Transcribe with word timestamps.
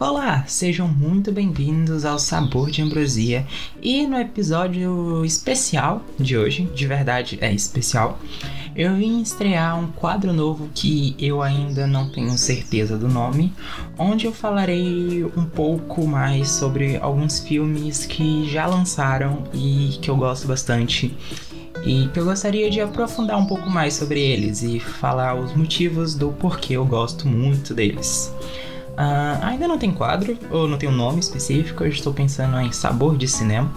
Olá, 0.00 0.46
sejam 0.46 0.88
muito 0.88 1.30
bem-vindos 1.30 2.06
ao 2.06 2.18
Sabor 2.18 2.70
de 2.70 2.80
Ambrosia 2.80 3.46
e 3.82 4.06
no 4.06 4.18
episódio 4.18 5.22
especial 5.26 6.02
de 6.18 6.38
hoje, 6.38 6.62
de 6.74 6.86
verdade 6.86 7.36
é 7.42 7.52
especial, 7.52 8.18
eu 8.74 8.96
vim 8.96 9.20
estrear 9.20 9.78
um 9.78 9.88
quadro 9.88 10.32
novo 10.32 10.70
que 10.74 11.14
eu 11.18 11.42
ainda 11.42 11.86
não 11.86 12.08
tenho 12.08 12.30
certeza 12.38 12.96
do 12.96 13.08
nome, 13.08 13.52
onde 13.98 14.24
eu 14.24 14.32
falarei 14.32 15.22
um 15.36 15.44
pouco 15.44 16.06
mais 16.06 16.48
sobre 16.48 16.96
alguns 16.96 17.40
filmes 17.40 18.06
que 18.06 18.48
já 18.48 18.66
lançaram 18.66 19.44
e 19.52 19.98
que 20.00 20.10
eu 20.10 20.16
gosto 20.16 20.48
bastante 20.48 21.14
e 21.84 22.08
que 22.08 22.18
eu 22.18 22.24
gostaria 22.24 22.70
de 22.70 22.80
aprofundar 22.80 23.38
um 23.38 23.44
pouco 23.44 23.68
mais 23.68 23.92
sobre 23.92 24.18
eles 24.18 24.62
e 24.62 24.80
falar 24.80 25.34
os 25.34 25.54
motivos 25.54 26.14
do 26.14 26.32
porquê 26.32 26.72
eu 26.72 26.86
gosto 26.86 27.28
muito 27.28 27.74
deles. 27.74 28.32
Uh, 29.00 29.42
ainda 29.42 29.66
não 29.66 29.78
tem 29.78 29.90
quadro, 29.90 30.36
ou 30.50 30.68
não 30.68 30.76
tem 30.76 30.86
um 30.86 30.92
nome 30.92 31.20
específico, 31.20 31.84
eu 31.84 31.88
estou 31.88 32.12
pensando 32.12 32.60
em 32.60 32.70
sabor 32.70 33.16
de 33.16 33.26
cinema. 33.26 33.72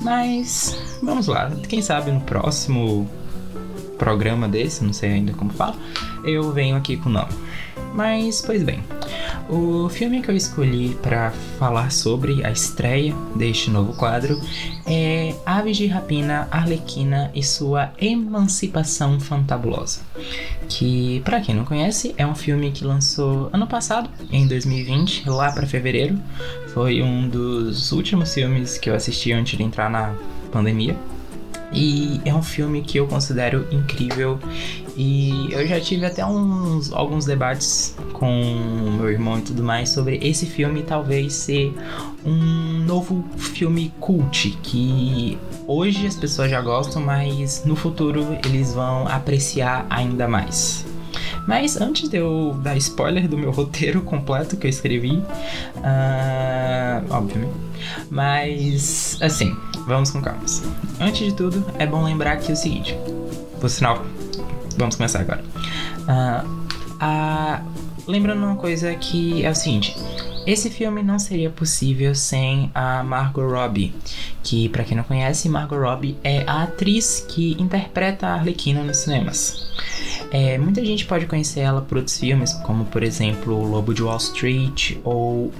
Mas 0.00 0.98
vamos 1.02 1.26
lá, 1.26 1.50
quem 1.68 1.82
sabe 1.82 2.10
no 2.10 2.22
próximo 2.22 3.06
programa 3.98 4.48
desse, 4.48 4.82
não 4.82 4.94
sei 4.94 5.12
ainda 5.12 5.34
como 5.34 5.50
fala, 5.50 5.76
eu 6.24 6.52
venho 6.52 6.74
aqui 6.74 6.96
com 6.96 7.10
o 7.10 7.12
nome. 7.12 7.32
Mas, 7.96 8.42
pois 8.42 8.62
bem, 8.62 8.80
o 9.48 9.88
filme 9.88 10.20
que 10.20 10.28
eu 10.28 10.36
escolhi 10.36 10.94
para 11.00 11.30
falar 11.58 11.90
sobre 11.90 12.44
a 12.44 12.50
estreia 12.50 13.14
deste 13.34 13.70
novo 13.70 13.94
quadro 13.94 14.38
é 14.86 15.34
Aves 15.46 15.78
de 15.78 15.86
Rapina, 15.86 16.46
Arlequina 16.50 17.30
e 17.34 17.42
sua 17.42 17.94
Emancipação 17.98 19.18
Fantabulosa, 19.18 20.00
que, 20.68 21.22
para 21.24 21.40
quem 21.40 21.54
não 21.54 21.64
conhece, 21.64 22.14
é 22.18 22.26
um 22.26 22.34
filme 22.34 22.70
que 22.70 22.84
lançou 22.84 23.48
ano 23.50 23.66
passado, 23.66 24.10
em 24.30 24.46
2020, 24.46 25.26
lá 25.30 25.50
para 25.50 25.66
fevereiro. 25.66 26.18
Foi 26.74 27.00
um 27.00 27.26
dos 27.26 27.92
últimos 27.92 28.34
filmes 28.34 28.76
que 28.76 28.90
eu 28.90 28.94
assisti 28.94 29.32
antes 29.32 29.56
de 29.56 29.64
entrar 29.64 29.88
na 29.88 30.14
pandemia. 30.52 30.94
E 31.72 32.20
é 32.24 32.34
um 32.34 32.42
filme 32.42 32.82
que 32.82 32.98
eu 32.98 33.06
considero 33.06 33.66
incrível 33.70 34.38
e 34.96 35.52
eu 35.52 35.66
já 35.66 35.78
tive 35.78 36.06
até 36.06 36.24
uns 36.24 36.90
alguns 36.92 37.26
debates 37.26 37.94
com 38.14 38.96
meu 38.98 39.10
irmão 39.10 39.38
e 39.38 39.42
tudo 39.42 39.62
mais 39.62 39.90
sobre 39.90 40.18
esse 40.22 40.46
filme 40.46 40.82
talvez 40.82 41.34
ser 41.34 41.74
um 42.24 42.78
novo 42.86 43.22
filme 43.36 43.92
cult 44.00 44.58
que 44.62 45.36
hoje 45.66 46.06
as 46.06 46.16
pessoas 46.16 46.50
já 46.50 46.60
gostam, 46.62 47.02
mas 47.02 47.62
no 47.64 47.76
futuro 47.76 48.24
eles 48.44 48.72
vão 48.72 49.06
apreciar 49.06 49.86
ainda 49.90 50.26
mais. 50.26 50.86
Mas 51.46 51.80
antes 51.80 52.08
de 52.08 52.16
eu 52.16 52.58
dar 52.62 52.76
spoiler 52.76 53.28
do 53.28 53.38
meu 53.38 53.50
roteiro 53.52 54.00
completo 54.00 54.56
que 54.56 54.66
eu 54.66 54.70
escrevi, 54.70 55.18
uh, 55.76 57.04
obviamente, 57.10 57.54
mas 58.10 59.16
assim, 59.20 59.56
vamos 59.86 60.10
com 60.10 60.20
calma. 60.20 60.42
Antes 60.98 61.26
de 61.26 61.34
tudo, 61.34 61.64
é 61.78 61.86
bom 61.86 62.02
lembrar 62.02 62.36
que 62.38 62.50
é 62.50 62.54
o 62.54 62.56
seguinte, 62.56 62.98
por 63.60 63.70
sinal, 63.70 64.04
vamos 64.76 64.96
começar 64.96 65.20
agora. 65.20 65.42
Uh, 66.08 66.66
lembrando 68.06 68.44
uma 68.44 68.56
coisa 68.56 68.94
que 68.94 69.44
é 69.44 69.50
o 69.50 69.54
seguinte. 69.54 69.96
Esse 70.46 70.70
filme 70.70 71.02
não 71.02 71.18
seria 71.18 71.50
possível 71.50 72.14
sem 72.14 72.70
a 72.72 73.02
Margot 73.02 73.48
Robbie, 73.48 73.92
que 74.44 74.68
para 74.68 74.84
quem 74.84 74.96
não 74.96 75.02
conhece, 75.02 75.48
Margot 75.48 75.76
Robbie 75.76 76.16
é 76.22 76.44
a 76.46 76.62
atriz 76.62 77.26
que 77.28 77.60
interpreta 77.60 78.28
a 78.28 78.34
Arlequina 78.34 78.84
nos 78.84 78.98
cinemas. 78.98 79.66
É, 80.30 80.56
muita 80.56 80.84
gente 80.84 81.04
pode 81.04 81.26
conhecer 81.26 81.60
ela 81.60 81.82
por 81.82 81.98
outros 81.98 82.18
filmes, 82.18 82.52
como 82.52 82.84
por 82.84 83.02
exemplo 83.02 83.54
O 83.54 83.64
Lobo 83.64 83.92
de 83.92 84.04
Wall 84.04 84.18
Street 84.18 84.96
ou 85.02 85.52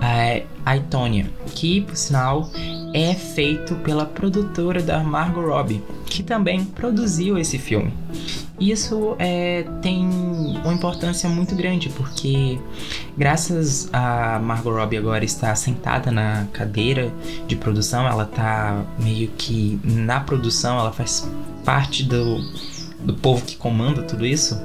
é, 0.00 0.44
a 0.64 0.76
Itonia, 0.76 1.26
que 1.54 1.80
por 1.80 1.96
sinal 1.96 2.48
é 2.94 3.14
feito 3.14 3.74
pela 3.76 4.06
produtora 4.06 4.80
da 4.80 5.02
Margot 5.02 5.40
Robbie, 5.40 5.82
que 6.06 6.22
também 6.22 6.64
produziu 6.64 7.36
esse 7.38 7.58
filme. 7.58 7.92
Isso 8.58 9.14
é, 9.18 9.64
tem 9.80 10.04
uma 10.04 10.74
importância 10.74 11.28
muito 11.28 11.54
grande, 11.54 11.88
porque 11.90 12.58
graças 13.16 13.88
a 13.92 14.38
Margot 14.40 14.72
Robbie 14.72 14.96
agora 14.96 15.24
estar 15.24 15.54
sentada 15.54 16.10
na 16.10 16.46
cadeira 16.52 17.12
de 17.46 17.54
produção, 17.54 18.06
ela 18.06 18.24
tá 18.24 18.84
meio 18.98 19.28
que 19.36 19.78
na 19.84 20.18
produção, 20.18 20.78
ela 20.78 20.92
faz 20.92 21.30
parte 21.64 22.02
do 22.02 22.42
do 23.00 23.14
povo 23.14 23.44
que 23.44 23.56
comanda 23.56 24.02
tudo 24.02 24.26
isso, 24.26 24.60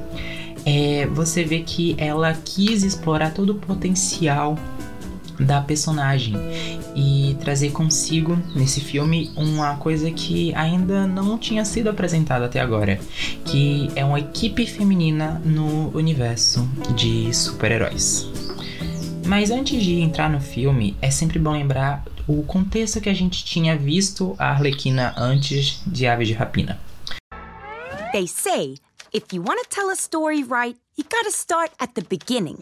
é, 0.66 1.06
você 1.08 1.44
vê 1.44 1.59
que 1.59 1.96
ela 1.98 2.34
quis 2.34 2.84
explorar 2.84 3.34
todo 3.34 3.52
o 3.52 3.56
potencial 3.56 4.58
da 5.40 5.62
personagem 5.62 6.36
e 6.96 7.36
trazer 7.40 7.72
consigo 7.72 8.38
nesse 8.56 8.82
filme 8.82 9.32
uma 9.36 9.76
coisa 9.78 10.12
que 10.12 10.54
ainda 10.56 11.08
não 11.08 11.38
tinha 11.38 11.66
sido 11.66 11.90
apresentada 11.90 12.46
até 12.46 12.60
agora, 12.60 13.00
que 13.46 13.90
é 13.96 14.04
uma 14.06 14.20
equipe 14.20 14.66
feminina 14.66 15.42
no 15.46 15.90
universo 15.98 16.68
de 16.96 17.34
super-heróis. 17.34 18.28
Mas 19.26 19.52
antes 19.52 19.82
de 19.82 20.02
entrar 20.02 20.30
no 20.30 20.42
filme, 20.42 20.98
é 21.02 21.10
sempre 21.10 21.40
bom 21.40 21.52
lembrar 21.52 22.04
o 22.28 22.44
contexto 22.44 23.02
que 23.02 23.10
a 23.10 23.14
gente 23.14 23.44
tinha 23.44 23.78
visto 23.78 24.36
a 24.38 24.50
Arlequina 24.50 25.14
antes 25.18 25.82
de 25.86 26.08
Aves 26.08 26.28
de 26.28 26.34
Rapina. 26.34 26.80
They 28.12 28.28
say 28.28 28.76
if 29.12 29.34
you 29.34 29.42
want 29.42 29.62
to 29.64 29.70
tell 29.70 29.90
a 29.90 29.96
story 29.96 30.44
right, 30.44 30.78
you 30.98 31.06
gotta 31.10 31.32
start 31.32 31.72
at 31.80 31.94
the 31.96 32.02
beginning. 32.02 32.58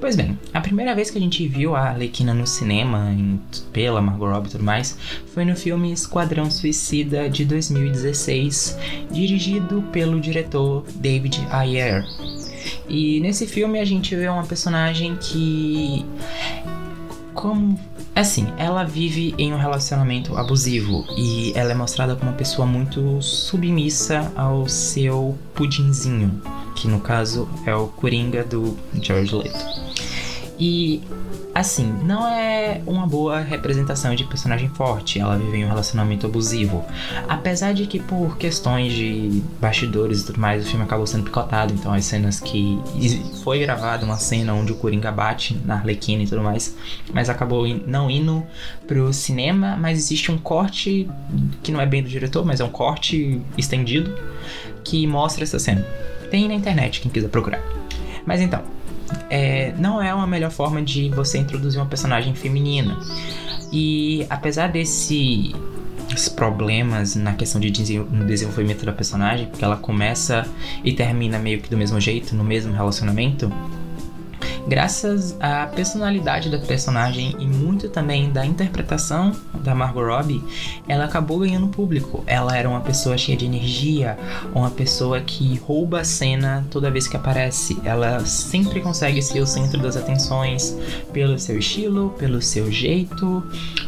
Pois 0.00 0.14
bem, 0.14 0.38
a 0.54 0.60
primeira 0.60 0.94
vez 0.94 1.10
que 1.10 1.18
a 1.18 1.20
gente 1.20 1.46
viu 1.48 1.74
a 1.74 1.88
Arlequina 1.88 2.32
no 2.32 2.46
cinema, 2.46 3.10
em, 3.10 3.40
pela 3.72 4.00
Margot 4.00 4.30
Robbie 4.30 4.48
e 4.48 4.52
tudo 4.52 4.62
mais, 4.62 4.96
foi 5.34 5.44
no 5.44 5.56
filme 5.56 5.92
Esquadrão 5.92 6.48
Suicida 6.50 7.28
de 7.28 7.44
2016, 7.44 8.78
dirigido 9.10 9.82
pelo 9.90 10.20
diretor 10.20 10.84
David 10.94 11.44
Ayer. 11.50 12.04
E 12.88 13.18
nesse 13.20 13.44
filme 13.44 13.80
a 13.80 13.84
gente 13.84 14.14
vê 14.14 14.28
uma 14.28 14.44
personagem 14.44 15.16
que 15.16 16.06
como 17.34 17.78
assim, 18.14 18.48
ela 18.56 18.82
vive 18.82 19.32
em 19.38 19.52
um 19.52 19.58
relacionamento 19.58 20.36
abusivo 20.36 21.04
e 21.16 21.52
ela 21.54 21.70
é 21.70 21.74
mostrada 21.74 22.16
como 22.16 22.30
uma 22.32 22.36
pessoa 22.36 22.66
muito 22.66 23.22
submissa 23.22 24.32
ao 24.34 24.68
seu 24.68 25.38
pudinzinho, 25.54 26.42
que 26.78 26.86
no 26.86 27.00
caso 27.00 27.48
é 27.66 27.74
o 27.74 27.88
Coringa 27.88 28.44
do 28.44 28.76
George 28.94 29.34
Leto. 29.34 29.58
E 30.58 31.02
Assim, 31.58 31.92
não 32.04 32.24
é 32.24 32.80
uma 32.86 33.04
boa 33.04 33.40
representação 33.40 34.14
de 34.14 34.22
personagem 34.22 34.68
forte, 34.68 35.18
ela 35.18 35.36
vive 35.36 35.56
em 35.56 35.64
um 35.64 35.68
relacionamento 35.68 36.24
abusivo. 36.24 36.84
Apesar 37.28 37.72
de 37.72 37.84
que, 37.84 37.98
por 37.98 38.38
questões 38.38 38.92
de 38.92 39.42
bastidores 39.60 40.20
e 40.20 40.26
tudo 40.26 40.38
mais, 40.38 40.64
o 40.64 40.68
filme 40.68 40.84
acabou 40.84 41.04
sendo 41.04 41.24
picotado. 41.24 41.74
Então, 41.74 41.92
as 41.92 42.04
cenas 42.04 42.38
que. 42.38 42.78
Foi 43.42 43.58
gravada 43.58 44.04
uma 44.04 44.18
cena 44.18 44.54
onde 44.54 44.70
o 44.70 44.76
Coringa 44.76 45.10
bate 45.10 45.60
na 45.64 45.74
Arlequina 45.74 46.22
e 46.22 46.28
tudo 46.28 46.42
mais, 46.42 46.76
mas 47.12 47.28
acabou 47.28 47.66
não 47.84 48.08
indo 48.08 48.46
pro 48.86 49.12
cinema. 49.12 49.76
Mas 49.76 49.98
existe 49.98 50.30
um 50.30 50.38
corte 50.38 51.10
que 51.60 51.72
não 51.72 51.80
é 51.80 51.86
bem 51.86 52.04
do 52.04 52.08
diretor, 52.08 52.44
mas 52.44 52.60
é 52.60 52.64
um 52.64 52.70
corte 52.70 53.42
estendido 53.56 54.16
que 54.84 55.04
mostra 55.08 55.42
essa 55.42 55.58
cena. 55.58 55.84
Tem 56.30 56.48
na 56.48 56.54
internet, 56.54 57.00
quem 57.00 57.10
quiser 57.10 57.28
procurar. 57.28 57.62
Mas 58.26 58.40
então, 58.40 58.62
é, 59.30 59.72
não 59.78 60.02
é 60.02 60.14
uma 60.14 60.26
melhor 60.26 60.50
forma 60.50 60.82
de 60.82 61.08
você 61.10 61.38
introduzir 61.38 61.80
uma 61.80 61.86
personagem 61.86 62.34
feminina. 62.34 62.98
E 63.72 64.26
apesar 64.28 64.68
desse 64.68 65.54
problemas 66.34 67.14
na 67.14 67.34
questão 67.34 67.60
de 67.60 67.70
desenvolvimento 67.70 68.84
da 68.84 68.92
personagem, 68.92 69.46
porque 69.46 69.64
ela 69.64 69.76
começa 69.76 70.46
e 70.82 70.92
termina 70.92 71.38
meio 71.38 71.60
que 71.60 71.68
do 71.68 71.76
mesmo 71.76 72.00
jeito, 72.00 72.34
no 72.34 72.42
mesmo 72.42 72.72
relacionamento, 72.72 73.52
graças 74.68 75.34
à 75.40 75.66
personalidade 75.66 76.50
da 76.50 76.58
personagem 76.58 77.34
e 77.38 77.46
muito 77.46 77.88
também 77.88 78.30
da 78.30 78.44
interpretação 78.44 79.32
da 79.54 79.74
Margot 79.74 80.04
Robbie, 80.04 80.44
ela 80.86 81.06
acabou 81.06 81.38
ganhando 81.38 81.68
público. 81.68 82.22
Ela 82.26 82.56
era 82.56 82.68
uma 82.68 82.80
pessoa 82.80 83.16
cheia 83.16 83.36
de 83.36 83.46
energia, 83.46 84.18
uma 84.54 84.70
pessoa 84.70 85.20
que 85.20 85.56
rouba 85.56 86.00
a 86.00 86.04
cena 86.04 86.66
toda 86.70 86.90
vez 86.90 87.08
que 87.08 87.16
aparece. 87.16 87.80
Ela 87.82 88.20
sempre 88.20 88.80
consegue 88.80 89.22
ser 89.22 89.40
o 89.40 89.46
centro 89.46 89.80
das 89.80 89.96
atenções 89.96 90.76
pelo 91.12 91.38
seu 91.38 91.58
estilo, 91.58 92.10
pelo 92.18 92.42
seu 92.42 92.70
jeito, 92.70 93.42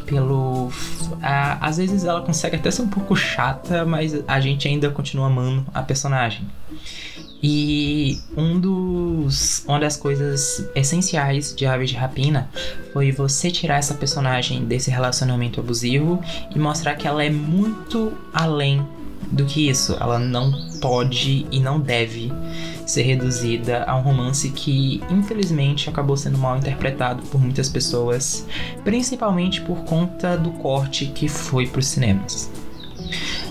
pelo. 0.06 0.72
às 1.20 1.76
vezes 1.76 2.04
ela 2.04 2.22
consegue 2.22 2.56
até 2.56 2.70
ser 2.70 2.82
um 2.82 2.88
pouco 2.88 3.14
chata, 3.14 3.84
mas 3.84 4.16
a 4.26 4.40
gente 4.40 4.66
ainda 4.66 4.90
continua 4.90 5.26
amando 5.26 5.66
a 5.74 5.82
personagem. 5.82 6.46
E 7.42 8.18
um 8.36 8.60
dos, 8.60 9.64
uma 9.66 9.80
das 9.80 9.96
coisas 9.96 10.68
essenciais 10.74 11.54
de 11.54 11.64
Aves 11.64 11.90
de 11.90 11.96
Rapina 11.96 12.50
foi 12.92 13.10
você 13.10 13.50
tirar 13.50 13.78
essa 13.78 13.94
personagem 13.94 14.64
desse 14.64 14.90
relacionamento 14.90 15.60
abusivo 15.60 16.22
e 16.54 16.58
mostrar 16.58 16.96
que 16.96 17.08
ela 17.08 17.24
é 17.24 17.30
muito 17.30 18.12
além 18.32 18.86
do 19.32 19.44
que 19.44 19.70
isso. 19.70 19.96
Ela 19.98 20.18
não 20.18 20.52
pode 20.80 21.46
e 21.50 21.60
não 21.60 21.80
deve 21.80 22.32
ser 22.86 23.02
reduzida 23.02 23.84
a 23.84 23.96
um 23.96 24.02
romance 24.02 24.50
que, 24.50 25.02
infelizmente, 25.08 25.88
acabou 25.88 26.16
sendo 26.16 26.36
mal 26.36 26.58
interpretado 26.58 27.22
por 27.24 27.40
muitas 27.40 27.68
pessoas, 27.68 28.46
principalmente 28.84 29.60
por 29.60 29.84
conta 29.84 30.36
do 30.36 30.50
corte 30.52 31.06
que 31.06 31.28
foi 31.28 31.66
para 31.66 31.78
os 31.78 31.86
cinemas. 31.86 32.50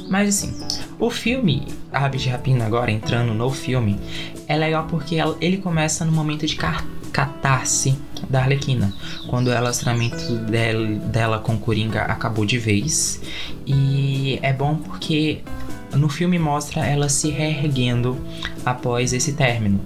Mas 0.09 0.29
assim, 0.29 0.53
o 0.99 1.09
filme 1.09 1.67
Aves 1.93 2.21
de 2.21 2.29
Rapina, 2.29 2.65
agora 2.65 2.91
entrando 2.91 3.33
no 3.33 3.49
filme, 3.51 3.99
é 4.47 4.57
legal 4.57 4.87
porque 4.89 5.17
ele 5.39 5.57
começa 5.57 6.03
no 6.03 6.11
momento 6.11 6.45
de 6.45 6.57
catarse 7.11 7.95
da 8.29 8.41
Arlequina, 8.41 8.93
quando 9.27 9.47
o 9.47 9.51
relacionamento 9.51 10.35
dela, 11.11 11.39
com 11.39 11.57
Coringa 11.57 12.01
acabou 12.01 12.45
de 12.45 12.57
vez. 12.57 13.21
E 13.65 14.39
é 14.41 14.51
bom 14.51 14.75
porque 14.75 15.41
no 15.93 16.09
filme 16.09 16.37
mostra 16.37 16.85
ela 16.85 17.09
se 17.09 17.29
reerguendo 17.29 18.17
após 18.65 19.13
esse 19.13 19.33
término. 19.33 19.79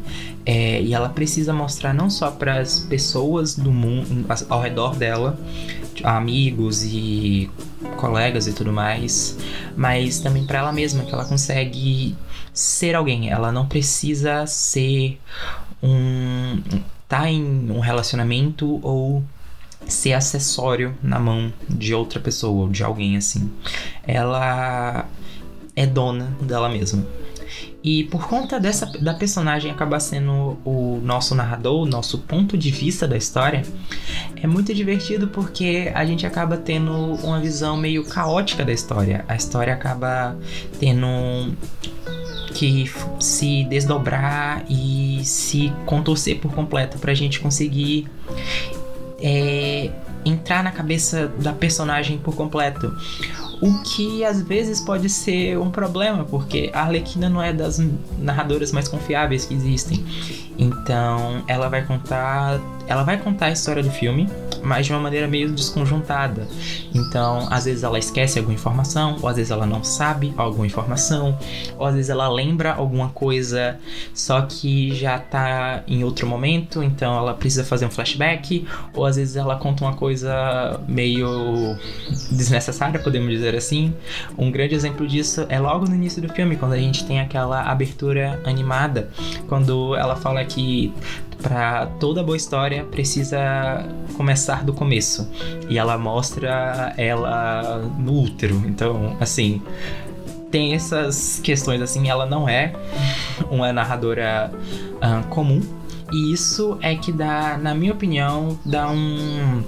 É, 0.46 0.82
e 0.82 0.94
ela 0.94 1.08
precisa 1.08 1.54
mostrar 1.54 1.94
não 1.94 2.10
só 2.10 2.30
para 2.30 2.60
as 2.60 2.80
pessoas 2.82 3.56
do 3.56 3.72
mundo 3.72 4.26
ao 4.50 4.62
redor 4.62 4.96
dela, 4.96 5.40
amigos 6.04 6.84
e 6.84 7.50
colegas 8.04 8.48
e 8.48 8.54
tudo 8.54 8.74
mais, 8.74 9.38
mas 9.78 10.20
também 10.20 10.46
para 10.46 10.60
ela 10.60 10.74
mesma 10.74 11.06
que 11.06 11.14
ela 11.14 11.24
consegue 11.24 12.18
ser 12.54 12.96
alguém. 12.96 13.30
Ela 13.30 13.50
não 13.50 13.66
precisa 13.66 14.46
ser 14.46 15.18
um 15.82 16.62
tá 17.08 17.30
em 17.30 17.72
um 17.72 17.80
relacionamento 17.80 18.80
ou 18.84 19.24
ser 19.88 20.14
acessório 20.14 20.98
na 21.02 21.18
mão 21.20 21.54
de 21.70 21.94
outra 21.94 22.20
pessoa 22.20 22.64
ou 22.64 22.70
de 22.70 22.84
alguém 22.84 23.16
assim. 23.16 23.50
Ela 24.06 25.08
é 25.74 25.86
dona 25.86 26.36
dela 26.42 26.68
mesma. 26.68 27.06
E 27.84 28.06
por 28.06 28.28
conta 28.28 28.60
dessa 28.60 28.86
da 28.86 29.14
personagem 29.14 29.70
acabar 29.70 30.00
sendo 30.00 30.58
o 30.64 31.02
nosso 31.04 31.36
narrador, 31.36 31.84
o 31.84 31.86
nosso 31.86 32.20
ponto 32.20 32.58
de 32.58 32.72
vista 32.72 33.06
da 33.06 33.18
história, 33.18 33.64
é 34.42 34.48
muito 34.48 34.74
divertido 34.74 35.28
porque 35.28 35.92
a 35.94 36.06
gente 36.06 36.26
acaba 36.26 36.56
tendo 36.56 36.94
uma 37.16 37.42
visão 37.42 37.76
meio 37.76 38.06
caótica 38.06 38.64
da 38.64 38.72
história. 38.72 39.26
A 39.28 39.36
história 39.36 39.74
acaba 39.74 40.38
tendo 40.80 41.54
que 42.54 42.90
se 43.20 43.66
desdobrar 43.66 44.64
e 44.70 45.22
se 45.26 45.74
contorcer 45.86 46.40
por 46.40 46.54
completo 46.54 46.98
pra 47.00 47.14
gente 47.14 47.40
conseguir 47.40 48.08
é, 49.22 49.90
entrar 50.24 50.64
na 50.64 50.72
cabeça 50.72 51.28
da 51.40 51.52
personagem 51.52 52.18
por 52.18 52.36
completo. 52.36 52.96
O 53.66 53.82
que 53.82 54.26
às 54.26 54.42
vezes 54.42 54.82
pode 54.82 55.10
ser 55.10 55.58
um 55.58 55.72
problema, 55.72 56.26
porque 56.26 56.70
a 56.74 56.82
Arlequina 56.82 57.30
não 57.30 57.42
é 57.42 57.54
das 57.54 57.80
narradoras 58.20 58.74
mais 58.74 58.90
confiáveis 58.90 59.46
que 59.46 59.54
existem. 59.54 60.04
Então, 60.58 61.42
ela 61.48 61.70
vai 61.70 61.86
contar, 61.86 62.60
ela 62.88 63.04
vai 63.04 63.18
contar 63.18 63.46
a 63.46 63.52
história 63.52 63.82
do 63.82 63.90
filme, 63.90 64.30
mas 64.64 64.86
de 64.86 64.94
uma 64.94 65.00
maneira 65.00 65.28
meio 65.28 65.52
desconjuntada. 65.52 66.48
Então, 66.94 67.48
às 67.52 67.66
vezes 67.66 67.84
ela 67.84 68.00
esquece 68.00 68.40
alguma 68.40 68.56
informação, 68.56 69.18
ou 69.22 69.28
às 69.28 69.36
vezes 69.36 69.52
ela 69.52 69.66
não 69.66 69.84
sabe 69.84 70.34
alguma 70.38 70.66
informação, 70.66 71.38
ou 71.78 71.86
às 71.86 71.96
vezes 71.96 72.10
ela 72.10 72.28
lembra 72.30 72.74
alguma 72.74 73.10
coisa, 73.10 73.78
só 74.14 74.42
que 74.42 74.94
já 74.96 75.20
tá 75.20 75.84
em 75.88 76.04
outro 76.04 76.26
momento, 76.28 76.82
então 76.82 77.18
ela 77.18 77.34
precisa 77.34 77.64
fazer 77.64 77.86
um 77.86 77.92
flashback, 77.92 78.66
ou 78.94 79.06
às 79.06 79.16
vezes 79.16 79.36
ela 79.36 79.56
conta 79.56 79.84
uma 79.84 79.94
coisa 79.94 80.80
meio 80.88 81.78
desnecessária, 82.32 83.00
podemos 83.00 83.30
dizer 83.30 83.56
assim. 83.56 83.94
Um 84.38 84.52
grande 84.52 84.76
exemplo 84.76 85.08
disso 85.08 85.46
é 85.50 85.60
logo 85.60 85.86
no 85.86 85.96
início 85.96 86.22
do 86.22 86.30
filme, 86.30 86.56
quando 86.56 86.74
a 86.74 86.78
gente 86.78 87.06
tem 87.06 87.20
aquela 87.20 87.64
abertura 87.64 88.40
animada, 88.46 89.10
quando 89.48 89.96
ela 89.96 90.16
fala 90.16 90.44
que 90.46 90.94
para 91.44 91.88
toda 92.00 92.24
boa 92.24 92.38
história 92.38 92.86
precisa 92.86 93.86
começar 94.16 94.64
do 94.64 94.74
começo. 94.74 95.30
E 95.70 95.78
ela 95.78 95.98
mostra 95.98 96.94
ela 96.98 97.80
no 98.00 98.24
útero. 98.24 98.64
Então, 98.66 99.16
assim, 99.20 99.62
tem 100.50 100.74
essas 100.74 101.42
questões 101.44 101.82
assim, 101.82 102.10
ela 102.10 102.26
não 102.26 102.48
é 102.48 102.74
uma 103.52 103.74
narradora 103.74 104.52
uh, 104.96 105.28
comum. 105.28 105.62
E 106.12 106.32
isso 106.32 106.78
é 106.82 106.96
que 106.96 107.12
dá, 107.12 107.58
na 107.58 107.74
minha 107.76 107.92
opinião, 107.92 108.58
dá 108.64 108.90
um 108.90 109.64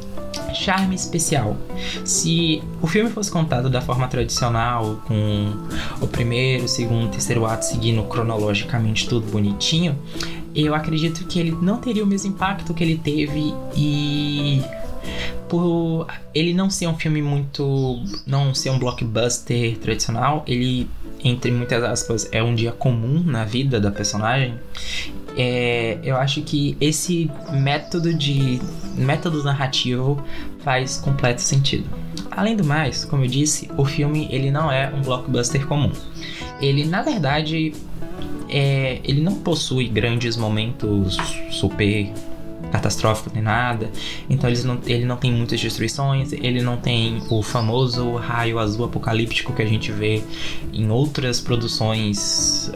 charme 0.53 0.95
especial. 0.95 1.57
Se 2.03 2.63
o 2.81 2.87
filme 2.87 3.09
fosse 3.09 3.31
contado 3.31 3.69
da 3.69 3.81
forma 3.81 4.07
tradicional, 4.07 5.01
com 5.07 5.53
o 6.01 6.07
primeiro, 6.07 6.65
o 6.65 6.67
segundo, 6.67 7.05
o 7.05 7.09
terceiro 7.09 7.45
ato 7.45 7.65
seguindo 7.65 8.03
cronologicamente 8.03 9.07
tudo 9.07 9.29
bonitinho, 9.31 9.97
eu 10.55 10.73
acredito 10.73 11.25
que 11.25 11.39
ele 11.39 11.51
não 11.51 11.77
teria 11.77 12.03
o 12.03 12.07
mesmo 12.07 12.31
impacto 12.31 12.73
que 12.73 12.83
ele 12.83 12.97
teve 12.97 13.53
e 13.75 14.61
por 15.49 16.07
ele 16.33 16.53
não 16.53 16.69
ser 16.69 16.87
um 16.87 16.95
filme 16.95 17.21
muito 17.21 18.01
não 18.25 18.53
ser 18.53 18.69
um 18.71 18.79
blockbuster 18.79 19.77
tradicional, 19.77 20.43
ele 20.47 20.89
entre 21.23 21.51
muitas 21.51 21.83
aspas 21.83 22.29
é 22.31 22.41
um 22.41 22.53
dia 22.53 22.71
comum 22.71 23.23
na 23.23 23.43
vida 23.43 23.79
da 23.79 23.91
personagem. 23.91 24.55
É, 25.37 25.97
eu 26.03 26.15
acho 26.17 26.41
que 26.43 26.77
esse 26.79 27.29
método 27.51 28.13
de 28.13 28.61
método 28.95 29.43
narrativo 29.43 30.23
faz 30.59 30.97
completo 30.97 31.41
sentido. 31.41 31.89
Além 32.31 32.55
do 32.55 32.63
mais, 32.63 33.05
como 33.05 33.23
eu 33.23 33.27
disse, 33.27 33.69
o 33.75 33.85
filme 33.85 34.27
ele 34.31 34.51
não 34.51 34.71
é 34.71 34.89
um 34.93 35.01
blockbuster 35.01 35.65
comum. 35.67 35.91
Ele 36.61 36.85
na 36.85 37.01
verdade 37.01 37.73
é, 38.57 39.01
ele 39.03 39.19
não 39.19 39.35
possui 39.35 39.85
grandes 39.89 40.37
momentos 40.37 41.17
super 41.51 42.09
catastróficos 42.71 43.33
nem 43.33 43.43
nada. 43.43 43.91
Então 44.29 44.49
não, 44.63 44.79
ele 44.85 45.03
não 45.03 45.17
tem 45.17 45.29
muitas 45.29 45.59
destruições, 45.59 46.31
ele 46.31 46.61
não 46.61 46.77
tem 46.77 47.21
o 47.29 47.43
famoso 47.43 48.15
raio 48.15 48.57
azul 48.57 48.85
apocalíptico 48.85 49.51
que 49.51 49.61
a 49.61 49.65
gente 49.65 49.91
vê 49.91 50.23
em 50.71 50.89
outras 50.89 51.41
produções 51.41 52.71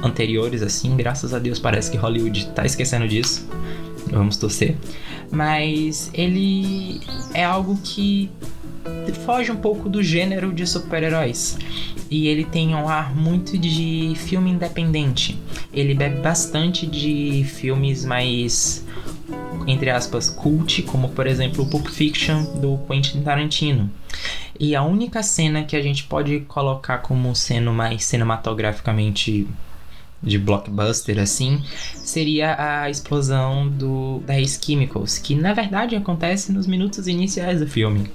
anteriores, 0.00 0.62
assim. 0.62 0.96
Graças 0.96 1.34
a 1.34 1.40
Deus 1.40 1.58
parece 1.58 1.90
que 1.90 1.96
Hollywood 1.96 2.46
tá 2.50 2.64
esquecendo 2.64 3.08
disso. 3.08 3.48
Vamos 4.06 4.36
torcer. 4.36 4.76
Mas 5.32 6.08
ele 6.14 7.00
é 7.34 7.44
algo 7.44 7.76
que 7.82 8.30
foge 9.12 9.50
um 9.50 9.56
pouco 9.56 9.88
do 9.88 10.02
gênero 10.02 10.52
de 10.52 10.66
super-heróis 10.66 11.58
e 12.10 12.28
ele 12.28 12.44
tem 12.44 12.74
um 12.74 12.88
ar 12.88 13.14
muito 13.14 13.58
de 13.58 14.12
filme 14.16 14.50
independente. 14.50 15.38
Ele 15.72 15.94
bebe 15.94 16.20
bastante 16.20 16.86
de 16.86 17.44
filmes 17.44 18.04
mais 18.04 18.84
entre 19.66 19.90
aspas 19.90 20.30
cult, 20.30 20.82
como 20.82 21.08
por 21.10 21.26
exemplo 21.26 21.64
o 21.64 21.66
Pulp 21.66 21.88
Fiction 21.88 22.44
do 22.60 22.78
Quentin 22.86 23.22
Tarantino. 23.22 23.90
E 24.58 24.74
a 24.74 24.82
única 24.82 25.22
cena 25.22 25.64
que 25.64 25.76
a 25.76 25.82
gente 25.82 26.04
pode 26.04 26.40
colocar 26.40 26.98
como 26.98 27.34
sendo 27.34 27.72
mais 27.72 28.04
cinematograficamente 28.04 29.46
de 30.22 30.38
blockbuster 30.38 31.18
assim, 31.18 31.62
seria 31.94 32.56
a 32.58 32.90
explosão 32.90 33.68
do 33.68 34.20
da 34.26 34.38
Ace 34.40 34.58
Chemicals, 34.62 35.18
que 35.18 35.34
na 35.34 35.52
verdade 35.52 35.94
acontece 35.94 36.52
nos 36.52 36.66
minutos 36.66 37.06
iniciais 37.06 37.60
do 37.60 37.66
filme. 37.66 38.10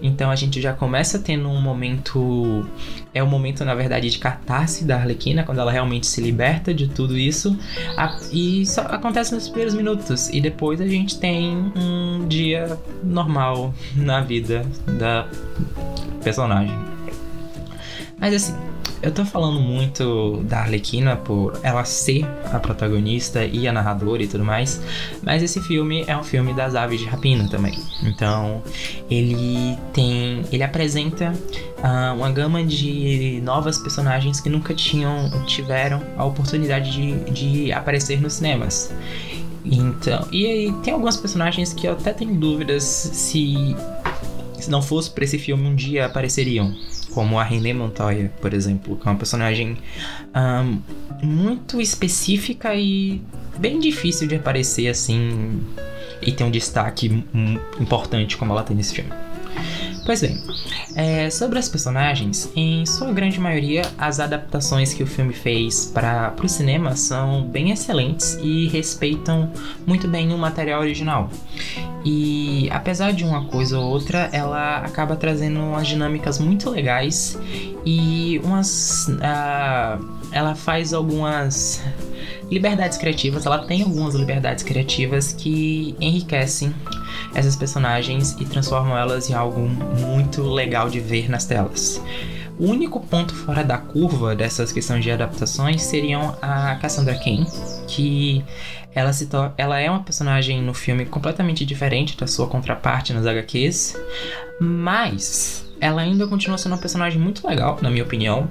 Então 0.00 0.30
a 0.30 0.36
gente 0.36 0.60
já 0.60 0.72
começa 0.72 1.18
tendo 1.18 1.48
um 1.48 1.60
momento 1.60 2.64
é 3.12 3.22
o 3.22 3.26
um 3.26 3.28
momento 3.28 3.64
na 3.64 3.74
verdade 3.74 4.08
de 4.08 4.18
catarse 4.18 4.84
da 4.84 4.96
Arlequina 4.96 5.42
quando 5.42 5.60
ela 5.60 5.72
realmente 5.72 6.06
se 6.06 6.20
liberta 6.20 6.72
de 6.72 6.88
tudo 6.88 7.18
isso, 7.18 7.58
a, 7.96 8.18
e 8.32 8.64
só 8.66 8.82
acontece 8.82 9.34
nos 9.34 9.48
primeiros 9.48 9.74
minutos 9.74 10.28
e 10.28 10.40
depois 10.40 10.80
a 10.80 10.86
gente 10.86 11.18
tem 11.18 11.72
um 11.76 12.26
dia 12.28 12.78
normal 13.02 13.74
na 13.96 14.20
vida 14.20 14.64
da 14.98 15.26
personagem. 16.22 16.76
Mas 18.18 18.34
assim, 18.34 18.69
eu 19.02 19.12
tô 19.12 19.24
falando 19.24 19.60
muito 19.60 20.42
da 20.44 20.60
Arlequina 20.60 21.16
por 21.16 21.58
ela 21.62 21.84
ser 21.84 22.24
a 22.52 22.58
protagonista 22.58 23.44
e 23.44 23.66
a 23.66 23.72
narradora 23.72 24.22
e 24.22 24.26
tudo 24.26 24.44
mais, 24.44 24.80
mas 25.22 25.42
esse 25.42 25.60
filme 25.60 26.04
é 26.06 26.16
um 26.16 26.22
filme 26.22 26.52
das 26.52 26.74
aves 26.74 27.00
de 27.00 27.06
rapina 27.06 27.48
também. 27.48 27.78
Então, 28.02 28.62
ele 29.10 29.78
tem, 29.92 30.44
ele 30.52 30.62
apresenta 30.62 31.32
uh, 31.78 32.14
uma 32.14 32.30
gama 32.30 32.62
de 32.62 33.40
novas 33.42 33.78
personagens 33.78 34.40
que 34.40 34.50
nunca 34.50 34.74
tinham 34.74 35.30
tiveram 35.46 36.02
a 36.16 36.24
oportunidade 36.24 36.92
de, 36.92 37.30
de 37.30 37.72
aparecer 37.72 38.20
nos 38.20 38.34
cinemas. 38.34 38.92
Então, 39.64 40.26
e 40.32 40.46
aí 40.46 40.72
tem 40.82 40.92
algumas 40.92 41.16
personagens 41.16 41.72
que 41.72 41.86
eu 41.86 41.92
até 41.92 42.12
tenho 42.12 42.34
dúvidas 42.34 42.82
se 42.84 43.76
se 44.58 44.70
não 44.70 44.82
fosse 44.82 45.10
para 45.10 45.24
esse 45.24 45.38
filme 45.38 45.66
um 45.66 45.74
dia 45.74 46.04
apareceriam 46.04 46.74
como 47.12 47.38
a 47.38 47.44
René 47.44 47.72
Montoya, 47.72 48.30
por 48.40 48.54
exemplo, 48.54 48.96
que 48.96 49.06
é 49.06 49.10
uma 49.10 49.18
personagem 49.18 49.76
um, 50.34 50.80
muito 51.22 51.80
específica 51.80 52.74
e 52.74 53.20
bem 53.58 53.78
difícil 53.78 54.26
de 54.26 54.36
aparecer 54.36 54.88
assim 54.88 55.60
e 56.22 56.32
ter 56.32 56.44
um 56.44 56.50
destaque 56.50 57.24
importante 57.78 58.36
como 58.36 58.52
ela 58.52 58.62
tem 58.62 58.76
nesse 58.76 58.94
filme. 58.94 59.10
Pois 60.10 60.22
bem, 60.22 60.42
é, 60.96 61.30
sobre 61.30 61.56
as 61.60 61.68
personagens, 61.68 62.50
em 62.56 62.84
sua 62.84 63.12
grande 63.12 63.38
maioria, 63.38 63.82
as 63.96 64.18
adaptações 64.18 64.92
que 64.92 65.04
o 65.04 65.06
filme 65.06 65.32
fez 65.32 65.86
para 65.86 66.34
o 66.42 66.48
cinema 66.48 66.96
são 66.96 67.44
bem 67.44 67.70
excelentes 67.70 68.36
e 68.42 68.66
respeitam 68.66 69.52
muito 69.86 70.08
bem 70.08 70.34
o 70.34 70.36
material 70.36 70.80
original. 70.80 71.30
E 72.04 72.68
apesar 72.72 73.12
de 73.12 73.22
uma 73.22 73.44
coisa 73.44 73.78
ou 73.78 73.88
outra, 73.88 74.28
ela 74.32 74.78
acaba 74.78 75.14
trazendo 75.14 75.60
umas 75.60 75.86
dinâmicas 75.86 76.40
muito 76.40 76.68
legais 76.70 77.38
e 77.86 78.40
umas. 78.42 79.06
Uh, 79.06 80.04
ela 80.32 80.56
faz 80.56 80.92
algumas 80.92 81.84
liberdades 82.50 82.98
criativas, 82.98 83.46
ela 83.46 83.58
tem 83.58 83.82
algumas 83.82 84.14
liberdades 84.14 84.64
criativas 84.64 85.32
que 85.32 85.94
enriquecem 86.00 86.74
essas 87.34 87.54
personagens 87.54 88.36
e 88.40 88.44
transformam 88.44 88.96
elas 88.96 89.30
em 89.30 89.34
algo 89.34 89.60
muito 89.60 90.42
legal 90.42 90.90
de 90.90 91.00
ver 91.00 91.30
nas 91.30 91.44
telas. 91.46 92.02
O 92.58 92.66
único 92.66 93.00
ponto 93.00 93.34
fora 93.34 93.64
da 93.64 93.78
curva 93.78 94.36
dessas 94.36 94.70
questões 94.70 95.02
de 95.02 95.10
adaptações 95.10 95.80
seriam 95.82 96.36
a 96.42 96.76
Cassandra 96.76 97.14
Cain, 97.14 97.46
que 97.86 98.44
ela, 98.94 99.12
se 99.12 99.28
ela 99.56 99.80
é 99.80 99.88
uma 99.88 100.02
personagem 100.02 100.60
no 100.60 100.74
filme 100.74 101.06
completamente 101.06 101.64
diferente 101.64 102.16
da 102.18 102.26
sua 102.26 102.48
contraparte 102.48 103.14
nas 103.14 103.24
HQs, 103.24 103.96
mas 104.60 105.64
ela 105.80 106.02
ainda 106.02 106.26
continua 106.26 106.58
sendo 106.58 106.72
uma 106.72 106.80
personagem 106.80 107.18
muito 107.18 107.46
legal, 107.46 107.78
na 107.80 107.88
minha 107.88 108.04
opinião. 108.04 108.50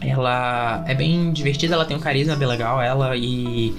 Ela 0.00 0.84
é 0.86 0.94
bem 0.94 1.32
divertida, 1.32 1.74
ela 1.74 1.84
tem 1.84 1.96
um 1.96 2.00
carisma 2.00 2.36
bem 2.36 2.46
legal. 2.46 2.80
Ela 2.80 3.16
e 3.16 3.74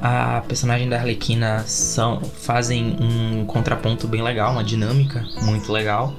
a 0.00 0.42
personagem 0.46 0.88
da 0.88 0.96
Arlequina 0.96 1.64
são, 1.66 2.20
fazem 2.20 2.96
um 3.00 3.44
contraponto 3.44 4.06
bem 4.06 4.22
legal, 4.22 4.52
uma 4.52 4.64
dinâmica 4.64 5.24
muito 5.42 5.72
legal. 5.72 6.14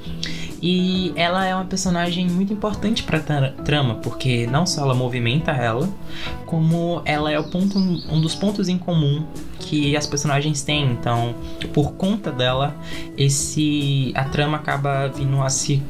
E 0.62 1.14
ela 1.16 1.46
é 1.46 1.54
uma 1.54 1.66
personagem 1.66 2.28
muito 2.28 2.52
importante 2.52 3.04
para 3.04 3.20
trama, 3.20 3.96
porque 3.96 4.48
não 4.48 4.66
só 4.66 4.82
ela 4.82 4.96
movimenta 4.96 5.52
ela, 5.52 5.88
como 6.46 7.02
ela 7.06 7.32
é 7.32 7.40
o 7.40 7.44
ponto, 7.44 7.78
um 7.78 8.20
dos 8.20 8.34
pontos 8.34 8.68
em 8.68 8.78
comum 8.78 9.26
que 9.60 9.96
as 9.96 10.08
personagens 10.08 10.64
têm. 10.64 10.92
Então, 10.92 11.36
por 11.74 11.94
conta 11.94 12.32
dela, 12.32 12.76
esse 13.16 14.12
a 14.16 14.24
trama 14.24 14.58
acaba 14.58 15.08
vindo 15.08 15.42
a 15.42 15.50
se 15.50 15.84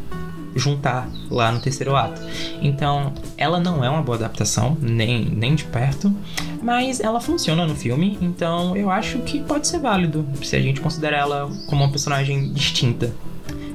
juntar 0.57 1.09
lá 1.29 1.51
no 1.51 1.59
terceiro 1.59 1.95
ato. 1.95 2.21
Então, 2.61 3.13
ela 3.37 3.59
não 3.59 3.83
é 3.83 3.89
uma 3.89 4.01
boa 4.01 4.17
adaptação, 4.17 4.77
nem, 4.81 5.25
nem 5.25 5.55
de 5.55 5.65
perto, 5.65 6.13
mas 6.61 6.99
ela 6.99 7.21
funciona 7.21 7.65
no 7.65 7.75
filme, 7.75 8.17
então 8.21 8.75
eu 8.75 8.89
acho 8.89 9.19
que 9.19 9.39
pode 9.41 9.67
ser 9.67 9.79
válido 9.79 10.25
se 10.43 10.55
a 10.55 10.61
gente 10.61 10.81
considerar 10.81 11.17
ela 11.19 11.49
como 11.67 11.83
uma 11.83 11.91
personagem 11.91 12.51
distinta. 12.53 13.13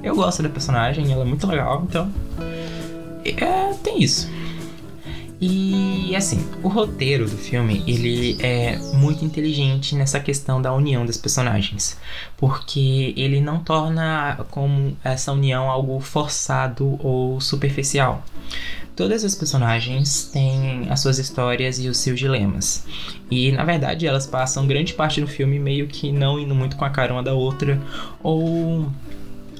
Eu 0.02 0.16
gosto 0.16 0.42
da 0.42 0.48
personagem, 0.48 1.12
ela 1.12 1.22
é 1.22 1.24
muito 1.24 1.46
legal, 1.46 1.84
então. 1.88 2.10
É, 3.24 3.72
tem 3.82 4.02
isso. 4.02 4.28
E 5.44 6.14
assim, 6.14 6.48
o 6.62 6.68
roteiro 6.68 7.28
do 7.28 7.36
filme, 7.36 7.82
ele 7.84 8.36
é 8.40 8.76
muito 8.94 9.24
inteligente 9.24 9.96
nessa 9.96 10.20
questão 10.20 10.62
da 10.62 10.72
união 10.72 11.04
das 11.04 11.16
personagens, 11.16 11.98
porque 12.36 13.12
ele 13.16 13.40
não 13.40 13.58
torna 13.58 14.46
como 14.52 14.96
essa 15.02 15.32
união 15.32 15.68
algo 15.68 15.98
forçado 15.98 16.96
ou 17.04 17.40
superficial. 17.40 18.24
Todas 18.94 19.24
as 19.24 19.34
personagens 19.34 20.30
têm 20.32 20.86
as 20.88 21.00
suas 21.00 21.18
histórias 21.18 21.80
e 21.80 21.88
os 21.88 21.96
seus 21.96 22.20
dilemas. 22.20 22.86
E 23.28 23.50
na 23.50 23.64
verdade 23.64 24.06
elas 24.06 24.28
passam 24.28 24.64
grande 24.64 24.94
parte 24.94 25.20
do 25.20 25.26
filme 25.26 25.58
meio 25.58 25.88
que 25.88 26.12
não 26.12 26.38
indo 26.38 26.54
muito 26.54 26.76
com 26.76 26.84
a 26.84 26.90
cara 26.90 27.12
uma 27.12 27.22
da 27.22 27.32
outra 27.34 27.82
ou 28.22 28.88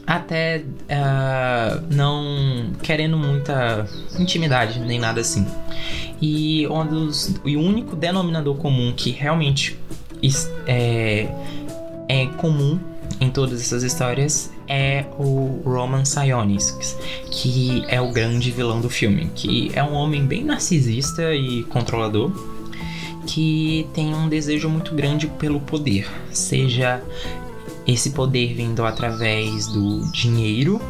até 0.07 0.59
uh, 0.59 1.83
não 1.91 2.73
querendo 2.83 3.17
muita 3.17 3.87
intimidade 4.19 4.81
nem 4.81 4.99
nada 4.99 5.21
assim. 5.21 5.47
E 6.21 6.67
um 6.69 6.87
dos, 6.87 7.35
o 7.45 7.49
único 7.49 7.97
denominador 7.97 8.57
comum 8.57 8.93
que 8.97 9.11
realmente 9.11 9.79
é, 10.67 11.29
é 12.09 12.27
comum 12.37 12.79
em 13.21 13.31
todas 13.31 13.61
essas 13.61 13.83
histórias 13.83 14.51
é 14.69 15.05
o 15.19 15.61
Roman 15.65 16.05
Sionis, 16.05 16.97
que 17.31 17.85
é 17.89 18.01
o 18.01 18.11
grande 18.11 18.51
vilão 18.51 18.81
do 18.81 18.89
filme, 18.89 19.31
que 19.35 19.71
é 19.75 19.83
um 19.83 19.93
homem 19.95 20.25
bem 20.25 20.45
narcisista 20.45 21.35
e 21.35 21.63
controlador, 21.65 22.33
que 23.27 23.87
tem 23.95 24.15
um 24.15 24.29
desejo 24.29 24.69
muito 24.69 24.95
grande 24.95 25.27
pelo 25.27 25.61
poder, 25.61 26.09
seja 26.33 27.03
esse 27.87 28.11
poder 28.11 28.55
vindo 28.55 28.85
através 28.85 29.67
do 29.67 30.01
dinheiro 30.13 30.81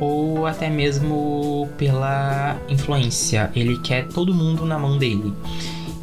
ou 0.00 0.46
até 0.46 0.68
mesmo 0.68 1.68
pela 1.78 2.56
influência. 2.68 3.50
Ele 3.54 3.78
quer 3.78 4.08
todo 4.08 4.34
mundo 4.34 4.64
na 4.64 4.78
mão 4.78 4.98
dele. 4.98 5.32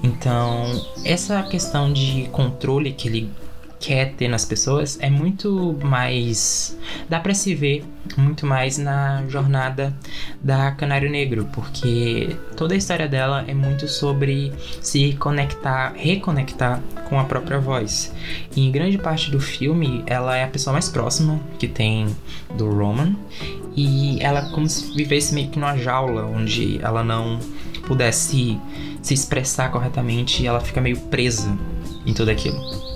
Então, 0.03 0.81
essa 1.05 1.43
questão 1.43 1.91
de 1.91 2.27
controle 2.31 2.91
que 2.91 3.07
ele 3.07 3.29
quer 3.81 4.13
ter 4.13 4.27
nas 4.27 4.45
pessoas 4.45 4.97
é 5.01 5.09
muito 5.09 5.77
mais. 5.83 6.77
dá 7.09 7.19
para 7.19 7.33
se 7.33 7.55
ver 7.55 7.83
muito 8.15 8.45
mais 8.45 8.77
na 8.77 9.23
jornada 9.27 9.93
da 10.41 10.71
Canário 10.71 11.09
Negro, 11.09 11.49
porque 11.51 12.35
toda 12.55 12.75
a 12.75 12.77
história 12.77 13.07
dela 13.07 13.43
é 13.47 13.53
muito 13.53 13.87
sobre 13.87 14.53
se 14.81 15.13
conectar, 15.13 15.93
reconectar 15.95 16.81
com 17.09 17.19
a 17.19 17.23
própria 17.23 17.59
voz. 17.59 18.13
E 18.55 18.61
em 18.61 18.71
grande 18.71 18.97
parte 18.97 19.31
do 19.31 19.39
filme, 19.39 20.03
ela 20.05 20.37
é 20.37 20.43
a 20.43 20.47
pessoa 20.47 20.73
mais 20.73 20.87
próxima 20.87 21.39
que 21.57 21.67
tem 21.67 22.15
do 22.55 22.69
Roman, 22.69 23.15
e 23.75 24.21
ela 24.21 24.47
é 24.47 24.51
como 24.51 24.69
se 24.69 24.93
vivesse 24.93 25.33
meio 25.33 25.49
que 25.49 25.57
numa 25.57 25.77
jaula 25.77 26.25
onde 26.25 26.79
ela 26.83 27.03
não 27.03 27.39
pudesse 27.87 28.59
se 29.01 29.13
expressar 29.13 29.71
corretamente 29.71 30.43
e 30.43 30.47
ela 30.47 30.59
fica 30.59 30.79
meio 30.79 30.97
presa 30.97 31.57
em 32.05 32.13
tudo 32.13 32.29
aquilo. 32.29 32.90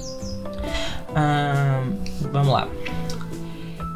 Vamos 2.31 2.53
lá. 2.53 2.67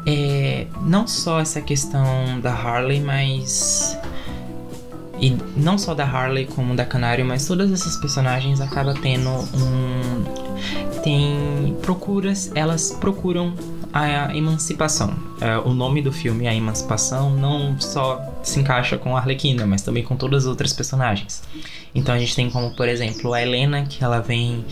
É, 0.06 0.66
não 0.82 1.06
só 1.06 1.40
essa 1.40 1.60
questão 1.60 2.40
da 2.40 2.52
Harley, 2.52 3.00
mas. 3.00 3.96
E 5.20 5.36
não 5.56 5.76
só 5.76 5.94
da 5.94 6.04
Harley 6.04 6.46
como 6.46 6.74
da 6.74 6.84
Canário, 6.84 7.24
mas 7.26 7.46
todas 7.46 7.70
essas 7.70 7.96
personagens 7.96 8.60
acabam 8.60 8.94
tendo 8.94 9.28
um. 9.28 10.24
Tem. 11.02 11.76
Procuras. 11.82 12.50
Elas 12.54 12.92
procuram 12.92 13.54
a 13.92 14.34
emancipação. 14.34 15.14
É, 15.40 15.58
o 15.58 15.72
nome 15.74 16.00
do 16.00 16.12
filme, 16.12 16.46
A 16.46 16.54
Emancipação, 16.54 17.30
não 17.30 17.78
só 17.80 18.20
se 18.42 18.60
encaixa 18.60 18.96
com 18.96 19.16
a 19.16 19.20
Arlequina, 19.20 19.66
mas 19.66 19.82
também 19.82 20.02
com 20.02 20.16
todas 20.16 20.44
as 20.44 20.48
outras 20.48 20.72
personagens. 20.72 21.42
Então 21.94 22.14
a 22.14 22.18
gente 22.18 22.34
tem 22.34 22.48
como, 22.48 22.74
por 22.76 22.88
exemplo, 22.88 23.34
a 23.34 23.42
Helena, 23.42 23.84
que 23.84 24.02
ela 24.02 24.20
vem 24.20 24.64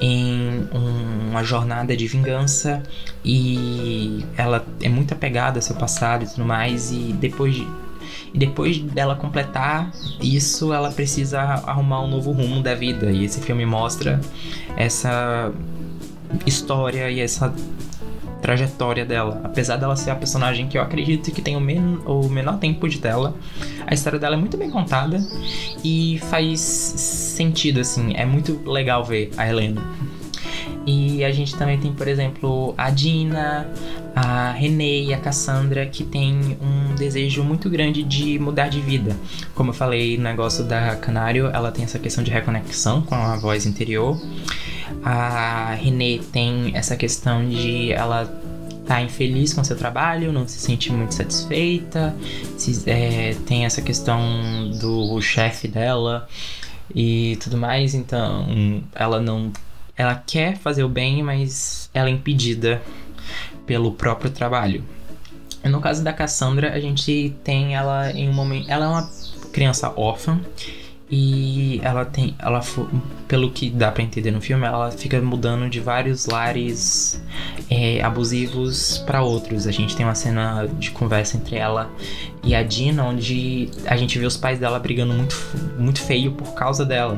em 0.00 0.66
um, 0.72 1.30
uma 1.30 1.44
jornada 1.44 1.96
de 1.96 2.06
vingança 2.06 2.82
e 3.24 4.24
ela 4.36 4.64
é 4.82 4.88
muito 4.88 5.14
apegada 5.14 5.58
ao 5.58 5.62
seu 5.62 5.76
passado 5.76 6.24
e 6.24 6.26
tudo 6.26 6.44
mais, 6.44 6.90
e 6.90 7.12
depois 7.12 7.54
de, 7.54 7.68
e 8.32 8.38
depois 8.38 8.78
dela 8.78 9.14
completar 9.14 9.92
isso, 10.20 10.72
ela 10.72 10.90
precisa 10.90 11.40
arrumar 11.40 12.02
um 12.02 12.08
novo 12.08 12.32
rumo 12.32 12.60
da 12.62 12.74
vida. 12.74 13.10
E 13.10 13.24
esse 13.24 13.40
filme 13.40 13.64
mostra 13.64 14.20
essa 14.76 15.52
história 16.44 17.10
e 17.10 17.20
essa 17.20 17.54
trajetória 18.44 19.06
dela. 19.06 19.40
Apesar 19.42 19.78
dela 19.78 19.96
ser 19.96 20.10
a 20.10 20.14
personagem 20.14 20.68
que 20.68 20.76
eu 20.76 20.82
acredito 20.82 21.30
que 21.30 21.40
tem 21.40 21.56
o, 21.56 21.60
men 21.60 21.98
o 22.04 22.28
menor 22.28 22.58
tempo 22.58 22.86
de 22.86 22.98
tela, 22.98 23.34
a 23.86 23.94
história 23.94 24.18
dela 24.18 24.34
é 24.34 24.38
muito 24.38 24.58
bem 24.58 24.68
contada 24.68 25.18
e 25.82 26.20
faz 26.28 26.60
sentido, 26.60 27.80
assim. 27.80 28.12
É 28.14 28.26
muito 28.26 28.60
legal 28.70 29.02
ver 29.02 29.30
a 29.38 29.48
Helena. 29.48 29.82
E 30.86 31.24
a 31.24 31.32
gente 31.32 31.56
também 31.56 31.78
tem, 31.78 31.90
por 31.94 32.06
exemplo, 32.06 32.74
a 32.76 32.90
Dina, 32.90 33.66
a 34.14 34.52
Renee 34.52 35.06
e 35.06 35.14
a 35.14 35.18
Cassandra 35.18 35.86
que 35.86 36.04
tem 36.04 36.58
um 36.60 36.94
desejo 36.94 37.42
muito 37.42 37.70
grande 37.70 38.02
de 38.02 38.38
mudar 38.38 38.68
de 38.68 38.78
vida. 38.78 39.16
Como 39.54 39.70
eu 39.70 39.74
falei 39.74 40.18
no 40.18 40.24
negócio 40.24 40.64
da 40.64 40.96
Canário, 40.96 41.46
ela 41.46 41.72
tem 41.72 41.84
essa 41.84 41.98
questão 41.98 42.22
de 42.22 42.30
reconexão 42.30 43.00
com 43.00 43.14
a 43.14 43.36
voz 43.36 43.64
interior. 43.64 44.20
A 45.02 45.74
Renee 45.74 46.18
tem 46.18 46.72
essa 46.74 46.96
questão 46.96 47.48
de 47.48 47.92
ela 47.92 48.26
tá 48.86 49.00
infeliz 49.00 49.52
com 49.54 49.64
seu 49.64 49.76
trabalho, 49.76 50.32
não 50.32 50.46
se 50.46 50.58
sente 50.58 50.92
muito 50.92 51.14
satisfeita, 51.14 52.14
se, 52.56 52.88
é, 52.88 53.34
tem 53.46 53.64
essa 53.64 53.80
questão 53.80 54.20
do 54.78 55.20
chefe 55.20 55.66
dela 55.66 56.28
e 56.94 57.38
tudo 57.42 57.56
mais, 57.56 57.94
então 57.94 58.82
ela 58.94 59.20
não. 59.20 59.52
Ela 59.96 60.16
quer 60.16 60.56
fazer 60.56 60.82
o 60.82 60.88
bem, 60.88 61.22
mas 61.22 61.88
ela 61.94 62.08
é 62.08 62.12
impedida 62.12 62.82
pelo 63.64 63.92
próprio 63.92 64.30
trabalho. 64.30 64.84
No 65.64 65.80
caso 65.80 66.02
da 66.02 66.12
Cassandra, 66.12 66.72
a 66.72 66.80
gente 66.80 67.34
tem 67.42 67.74
ela 67.74 68.10
em 68.10 68.28
um 68.28 68.32
momento. 68.32 68.68
Ela 68.68 68.84
é 68.86 68.88
uma 68.88 69.10
criança 69.52 69.92
órfã 69.96 70.40
e 71.16 71.80
ela 71.84 72.04
tem, 72.04 72.34
ela 72.40 72.60
pelo 73.28 73.48
que 73.52 73.70
dá 73.70 73.92
para 73.92 74.02
entender 74.02 74.32
no 74.32 74.40
filme, 74.40 74.66
ela 74.66 74.90
fica 74.90 75.20
mudando 75.20 75.70
de 75.70 75.78
vários 75.78 76.26
lares 76.26 77.22
é, 77.70 78.02
abusivos 78.02 78.98
para 79.06 79.22
outros. 79.22 79.68
A 79.68 79.70
gente 79.70 79.94
tem 79.94 80.04
uma 80.04 80.16
cena 80.16 80.66
de 80.76 80.90
conversa 80.90 81.36
entre 81.36 81.54
ela 81.54 81.88
e 82.42 82.52
a 82.52 82.64
Dina, 82.64 83.04
onde 83.04 83.70
a 83.86 83.96
gente 83.96 84.18
vê 84.18 84.26
os 84.26 84.36
pais 84.36 84.58
dela 84.58 84.76
brigando 84.80 85.14
muito, 85.14 85.36
muito 85.78 86.02
feio 86.02 86.32
por 86.32 86.52
causa 86.54 86.84
dela. 86.84 87.16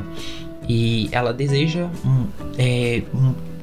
E 0.69 1.09
ela 1.11 1.33
deseja 1.33 1.89
é, 2.55 3.01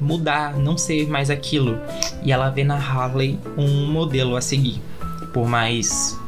mudar, 0.01 0.57
não 0.57 0.77
ser 0.77 1.07
mais 1.07 1.29
aquilo. 1.29 1.79
E 2.23 2.33
ela 2.33 2.49
vê 2.49 2.65
na 2.65 2.75
Harley 2.75 3.39
um 3.57 3.89
modelo 3.89 4.35
a 4.35 4.41
seguir. 4.41 4.81
Por 5.31 5.47
mais 5.47 6.19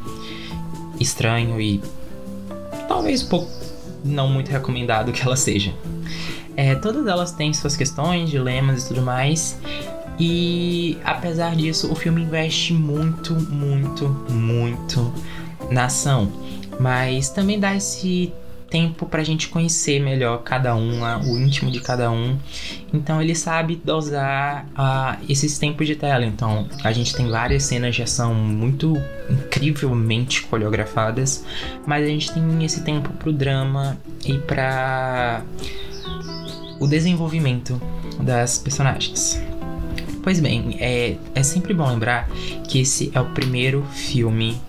estranho 0.98 1.60
e 1.60 1.82
talvez 2.88 3.22
pouco 3.22 3.67
não 4.04 4.28
muito 4.28 4.50
recomendado 4.50 5.12
que 5.12 5.22
ela 5.22 5.36
seja. 5.36 5.74
É, 6.56 6.74
todas 6.74 7.06
elas 7.06 7.32
têm 7.32 7.52
suas 7.52 7.76
questões, 7.76 8.30
dilemas 8.30 8.84
e 8.84 8.88
tudo 8.88 9.02
mais. 9.02 9.58
E 10.18 10.98
apesar 11.04 11.54
disso, 11.54 11.90
o 11.92 11.94
filme 11.94 12.22
investe 12.22 12.72
muito, 12.72 13.34
muito, 13.34 14.08
muito 14.28 15.12
na 15.70 15.84
ação. 15.84 16.32
Mas 16.80 17.28
também 17.28 17.58
dá 17.60 17.76
esse 17.76 18.32
tempo 18.70 19.06
pra 19.06 19.22
gente 19.24 19.48
conhecer 19.48 20.00
melhor 20.00 20.42
cada 20.42 20.74
uma, 20.74 21.18
o 21.18 21.38
íntimo 21.38 21.70
de 21.70 21.80
cada 21.80 22.10
um. 22.10 22.38
Então 22.92 23.20
ele 23.20 23.34
sabe 23.34 23.80
dosar 23.82 24.66
uh, 24.66 25.24
esses 25.28 25.58
tempos 25.58 25.86
de 25.86 25.96
tela. 25.96 26.24
Então 26.24 26.68
a 26.84 26.92
gente 26.92 27.14
tem 27.14 27.28
várias 27.28 27.64
cenas 27.64 27.94
de 27.94 28.02
ação 28.02 28.34
muito 28.34 28.94
incrivelmente 29.30 30.42
coreografadas, 30.42 31.44
mas 31.86 32.04
a 32.04 32.08
gente 32.08 32.32
tem 32.32 32.64
esse 32.64 32.82
tempo 32.82 33.10
pro 33.14 33.32
drama 33.32 33.96
e 34.24 34.38
para 34.38 35.42
o 36.80 36.86
desenvolvimento 36.86 37.80
das 38.20 38.58
personagens. 38.58 39.40
Pois 40.22 40.40
bem, 40.40 40.76
é, 40.78 41.16
é 41.34 41.42
sempre 41.42 41.72
bom 41.72 41.88
lembrar 41.88 42.28
que 42.68 42.80
esse 42.80 43.10
é 43.14 43.20
o 43.20 43.26
primeiro 43.30 43.82
filme 43.92 44.60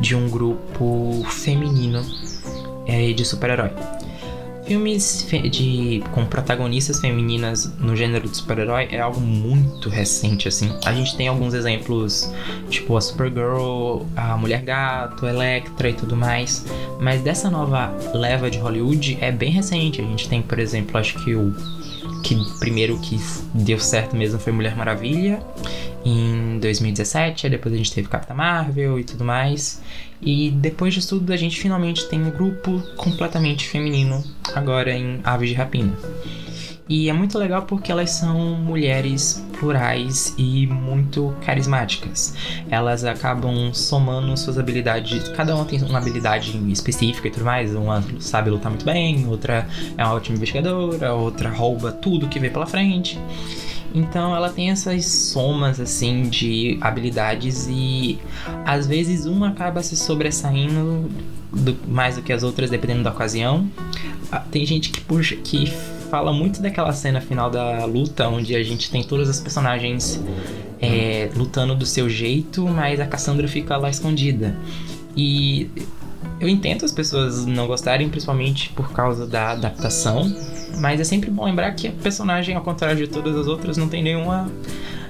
de 0.00 0.16
um 0.16 0.28
grupo 0.28 1.24
feminino 1.28 2.04
é, 2.86 3.12
de 3.12 3.24
super-herói. 3.24 3.70
Filmes 4.66 5.26
de, 5.50 6.02
com 6.12 6.24
protagonistas 6.24 6.98
femininas 6.98 7.70
no 7.78 7.94
gênero 7.94 8.26
de 8.26 8.34
super-herói 8.34 8.88
é 8.90 8.98
algo 8.98 9.20
muito 9.20 9.90
recente, 9.90 10.48
assim. 10.48 10.74
A 10.86 10.92
gente 10.94 11.14
tem 11.18 11.28
alguns 11.28 11.52
exemplos, 11.52 12.32
tipo 12.70 12.96
a 12.96 13.00
Supergirl, 13.00 14.04
a 14.16 14.38
Mulher 14.38 14.62
Gato, 14.62 15.26
Electra 15.26 15.90
e 15.90 15.92
tudo 15.92 16.16
mais. 16.16 16.64
Mas 16.98 17.20
dessa 17.20 17.50
nova 17.50 17.94
leva 18.14 18.50
de 18.50 18.58
Hollywood 18.58 19.18
é 19.20 19.30
bem 19.30 19.50
recente. 19.50 20.00
A 20.00 20.04
gente 20.04 20.30
tem, 20.30 20.40
por 20.40 20.58
exemplo, 20.58 20.96
acho 20.96 21.22
que 21.22 21.34
o 21.34 21.54
que 22.24 22.34
primeiro 22.58 22.98
que 22.98 23.20
deu 23.52 23.78
certo 23.78 24.16
mesmo 24.16 24.40
foi 24.40 24.52
Mulher 24.52 24.74
Maravilha 24.74 25.42
em 26.04 26.58
2017, 26.58 27.46
aí 27.46 27.50
depois 27.50 27.72
a 27.74 27.76
gente 27.76 27.92
teve 27.92 28.08
Capitã 28.08 28.34
Marvel 28.34 28.98
e 28.98 29.04
tudo 29.04 29.24
mais. 29.24 29.82
E 30.20 30.50
depois 30.50 30.94
disso 30.94 31.18
tudo 31.18 31.32
a 31.32 31.36
gente 31.36 31.60
finalmente 31.60 32.08
tem 32.08 32.22
um 32.22 32.30
grupo 32.30 32.82
completamente 32.96 33.68
feminino 33.68 34.24
agora 34.54 34.90
em 34.92 35.20
Aves 35.22 35.50
de 35.50 35.54
Rapina. 35.54 35.92
E 36.88 37.10
é 37.10 37.12
muito 37.12 37.38
legal 37.38 37.62
porque 37.62 37.92
elas 37.92 38.10
são 38.10 38.54
mulheres 38.56 39.43
plurais 39.54 40.34
e 40.36 40.66
muito 40.66 41.34
carismáticas. 41.44 42.34
Elas 42.70 43.04
acabam 43.04 43.72
somando 43.72 44.36
suas 44.36 44.58
habilidades. 44.58 45.28
Cada 45.30 45.54
uma 45.54 45.64
tem 45.64 45.82
uma 45.82 45.98
habilidade 45.98 46.56
específica 46.72 47.28
e 47.28 47.30
tudo 47.30 47.44
mais. 47.44 47.74
Uma 47.74 48.02
sabe 48.20 48.50
lutar 48.50 48.70
muito 48.70 48.84
bem, 48.84 49.26
outra 49.28 49.66
é 49.96 50.04
uma 50.04 50.14
ótima 50.14 50.36
investigadora, 50.36 51.14
outra 51.14 51.50
rouba 51.50 51.92
tudo 51.92 52.28
que 52.28 52.38
vê 52.38 52.50
pela 52.50 52.66
frente. 52.66 53.18
Então 53.94 54.34
ela 54.34 54.50
tem 54.50 54.70
essas 54.70 55.06
somas 55.06 55.78
assim 55.78 56.22
de 56.22 56.76
habilidades 56.80 57.68
e 57.70 58.18
às 58.66 58.88
vezes 58.88 59.24
uma 59.24 59.50
acaba 59.50 59.84
se 59.84 59.96
sobressaindo 59.96 61.08
do, 61.52 61.76
mais 61.86 62.16
do 62.16 62.22
que 62.22 62.32
as 62.32 62.42
outras 62.42 62.68
dependendo 62.68 63.04
da 63.04 63.10
ocasião. 63.10 63.70
Ah, 64.32 64.40
tem 64.40 64.66
gente 64.66 64.90
que 64.90 65.00
puxa 65.00 65.36
que 65.36 65.72
fala 66.14 66.32
muito 66.32 66.62
daquela 66.62 66.92
cena 66.92 67.20
final 67.20 67.50
da 67.50 67.84
luta, 67.86 68.28
onde 68.28 68.54
a 68.54 68.62
gente 68.62 68.88
tem 68.88 69.02
todas 69.02 69.28
as 69.28 69.40
personagens 69.40 70.22
é, 70.80 71.28
lutando 71.34 71.74
do 71.74 71.84
seu 71.84 72.08
jeito, 72.08 72.68
mas 72.68 73.00
a 73.00 73.06
Cassandra 73.06 73.48
fica 73.48 73.76
lá 73.76 73.90
escondida. 73.90 74.56
E 75.16 75.68
eu 76.38 76.48
entendo 76.48 76.84
as 76.84 76.92
pessoas 76.92 77.44
não 77.44 77.66
gostarem, 77.66 78.08
principalmente 78.08 78.68
por 78.68 78.92
causa 78.92 79.26
da 79.26 79.50
adaptação, 79.50 80.32
mas 80.78 81.00
é 81.00 81.04
sempre 81.04 81.32
bom 81.32 81.46
lembrar 81.46 81.72
que 81.72 81.88
a 81.88 81.92
personagem, 81.92 82.54
ao 82.54 82.62
contrário 82.62 83.04
de 83.04 83.08
todas 83.08 83.36
as 83.36 83.48
outras, 83.48 83.76
não 83.76 83.88
tem 83.88 84.00
nenhuma. 84.00 84.48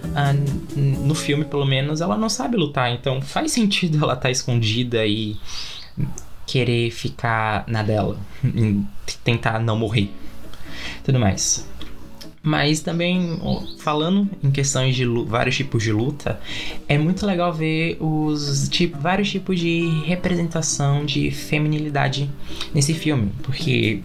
Uh, 0.04 0.80
no 1.06 1.14
filme, 1.14 1.44
pelo 1.44 1.66
menos, 1.66 2.00
ela 2.00 2.16
não 2.16 2.30
sabe 2.30 2.56
lutar, 2.56 2.90
então 2.90 3.20
faz 3.20 3.52
sentido 3.52 3.98
ela 4.02 4.14
estar 4.14 4.22
tá 4.22 4.30
escondida 4.30 5.04
e 5.04 5.36
querer 6.46 6.90
ficar 6.90 7.64
na 7.66 7.82
dela, 7.82 8.16
tentar 9.22 9.58
não 9.58 9.76
morrer 9.76 10.10
tudo 11.04 11.18
mais. 11.18 11.66
Mas 12.46 12.80
também, 12.80 13.40
falando 13.78 14.28
em 14.42 14.50
questões 14.50 14.94
de 14.94 15.06
vários 15.26 15.56
tipos 15.56 15.82
de 15.82 15.90
luta, 15.90 16.38
é 16.86 16.98
muito 16.98 17.24
legal 17.24 17.50
ver 17.50 17.96
os 17.98 18.68
tipo, 18.68 18.98
vários 18.98 19.30
tipos 19.30 19.58
de 19.58 20.02
representação 20.04 21.06
de 21.06 21.30
feminilidade 21.30 22.30
nesse 22.74 22.92
filme. 22.92 23.32
Porque 23.42 24.02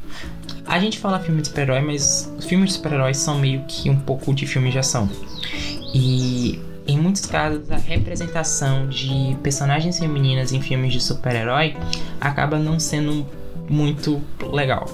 a 0.65 0.79
gente 0.79 0.97
fala 0.99 1.19
filme 1.19 1.41
de 1.41 1.49
super-herói, 1.49 1.81
mas 1.81 2.33
filmes 2.47 2.69
de 2.69 2.75
super-heróis 2.75 3.17
são 3.17 3.37
meio 3.37 3.65
que 3.67 3.89
um 3.89 3.99
pouco 3.99 4.33
de 4.33 4.47
filme 4.47 4.71
de 4.71 4.79
ação. 4.79 5.09
E 5.93 6.61
em 6.87 6.97
muitos 6.97 7.25
casos, 7.25 7.69
a 7.69 7.77
representação 7.77 8.87
de 8.87 9.35
personagens 9.43 9.99
femininas 9.99 10.53
em 10.53 10.61
filmes 10.61 10.93
de 10.93 11.01
super-herói 11.01 11.75
acaba 12.21 12.57
não 12.57 12.79
sendo 12.79 13.27
muito 13.69 14.21
legal. 14.41 14.89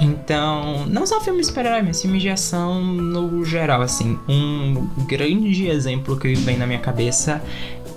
Então, 0.00 0.86
não 0.86 1.06
só 1.06 1.20
filmes 1.20 1.46
de 1.46 1.48
super-herói, 1.48 1.82
mas 1.82 2.00
filmes 2.00 2.22
de 2.22 2.28
ação 2.28 2.82
no 2.82 3.44
geral, 3.44 3.82
assim. 3.82 4.18
Um 4.28 4.86
grande 5.06 5.66
exemplo 5.66 6.16
que 6.16 6.34
vem 6.34 6.56
na 6.56 6.66
minha 6.66 6.78
cabeça 6.78 7.42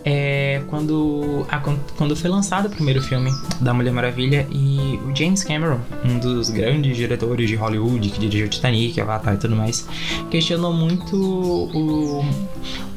é 0.04 0.62
quando, 0.68 1.46
a, 1.50 1.60
quando 1.96 2.16
foi 2.16 2.30
lançado 2.30 2.66
o 2.66 2.70
primeiro 2.70 3.02
filme 3.02 3.30
da 3.60 3.74
Mulher 3.74 3.94
Maravilha 3.94 4.48
e 4.52 5.00
o 5.06 5.16
James 5.16 5.44
Cameron, 5.44 5.80
um 6.04 6.18
dos 6.18 6.50
grandes 6.50 6.98
diretores 6.98 7.48
de 7.48 7.56
Hollywood 7.56 8.10
que 8.10 8.20
dirigiu 8.20 8.50
Titanic, 8.50 9.00
Avatar 9.00 9.36
e 9.36 9.38
tudo 9.38 9.56
mais, 9.56 9.88
questionou 10.30 10.74
muito 10.74 11.16
o 11.16 12.26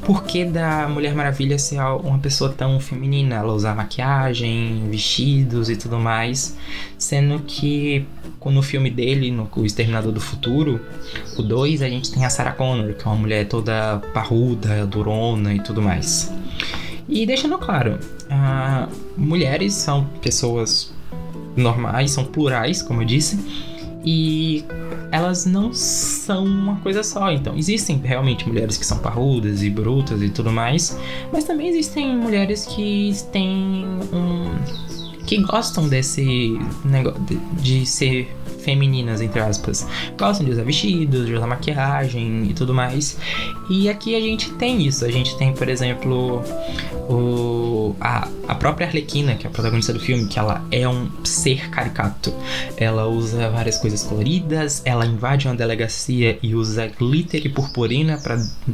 porquê 0.05 0.45
da 0.45 0.89
Mulher 0.89 1.15
Maravilha 1.15 1.59
ser 1.59 1.81
uma 1.81 2.19
pessoa 2.19 2.51
tão 2.51 2.79
feminina, 2.79 3.37
ela 3.37 3.53
usar 3.53 3.75
maquiagem, 3.75 4.87
vestidos 4.91 5.71
e 5.71 5.77
tudo 5.77 5.99
mais, 5.99 6.57
sendo 6.99 7.41
que 7.41 8.07
no 8.45 8.61
filme 8.61 8.91
dele, 8.91 9.31
no 9.31 9.49
O 9.57 9.65
Exterminador 9.65 10.13
do 10.13 10.21
Futuro, 10.21 10.79
o 11.39 11.43
2, 11.43 11.81
a 11.81 11.89
gente 11.89 12.13
tem 12.13 12.27
a 12.27 12.31
Sarah 12.31 12.53
Connor, 12.53 12.93
que 12.93 13.03
é 13.03 13.07
uma 13.07 13.17
mulher 13.17 13.49
toda 13.49 14.03
parruda, 14.13 14.87
durona 14.87 15.55
e 15.55 15.61
tudo 15.61 15.81
mais. 15.81 16.31
E 17.09 17.25
deixando 17.25 17.57
claro, 17.57 17.99
mulheres 19.17 19.73
são 19.73 20.05
pessoas 20.21 20.93
normais, 21.57 22.11
são 22.11 22.25
plurais, 22.25 22.83
como 22.83 23.01
eu 23.01 23.07
disse, 23.07 23.39
e 24.05 24.63
elas 25.15 25.47
não 25.47 25.73
são 25.73 26.45
uma 26.45 26.75
coisa 26.81 27.05
só. 27.05 27.31
Então, 27.31 27.57
existem 27.57 27.99
realmente 27.99 28.49
mulheres 28.49 28.77
que 28.77 28.85
são 28.85 28.99
parrudas 28.99 29.63
e 29.63 29.71
brutas 29.71 30.21
e 30.21 30.29
tudo 30.29 30.51
mais, 30.51 30.99
mas 31.33 31.45
também 31.45 31.69
existem 31.69 32.17
mulheres 32.17 32.67
que 32.67 33.15
têm 33.31 33.87
um. 34.13 35.04
Que 35.27 35.39
gostam 35.43 35.89
desse 35.89 36.59
negócio 36.85 37.21
de, 37.61 37.87
ser 37.87 38.35
femininas, 38.65 39.21
entre 39.21 39.41
aspas. 39.41 39.87
Gostam 40.19 40.47
de 40.47 40.53
usar 40.53 40.65
vestidos, 40.65 41.27
de 41.27 41.35
usar 41.35 41.47
maquiagem 41.47 42.47
e 42.49 42.55
tudo 42.55 42.73
mais. 42.73 43.17
E 43.69 43.89
aqui 43.89 44.15
a 44.15 44.21
gente 44.21 44.51
tem 44.53 44.87
isso. 44.87 45.05
A 45.05 45.11
gente 45.11 45.37
tem, 45.37 45.53
por 45.53 45.69
exemplo, 45.69 46.43
o, 47.09 47.95
a, 48.01 48.29
a 48.49 48.55
própria 48.55 48.87
Arlequina, 48.87 49.35
que 49.35 49.47
é 49.47 49.51
a 49.51 49.53
protagonista 49.53 49.93
do 49.93 50.01
filme, 50.01 50.27
que 50.27 50.39
ela 50.39 50.65
é 50.71 50.89
um 50.89 51.09
ser 51.25 51.69
caricato. 51.71 52.33
Ela 52.77 53.07
usa 53.07 53.51
várias 53.51 53.79
coisas 53.79 54.03
coloridas, 54.03 54.83
ela 54.85 55.05
invade 55.05 55.47
uma 55.47 55.55
delegacia 55.55 56.39
e 56.43 56.55
usa 56.55 56.87
glitter 56.87 57.45
e 57.45 57.49
purpurina 57.49 58.19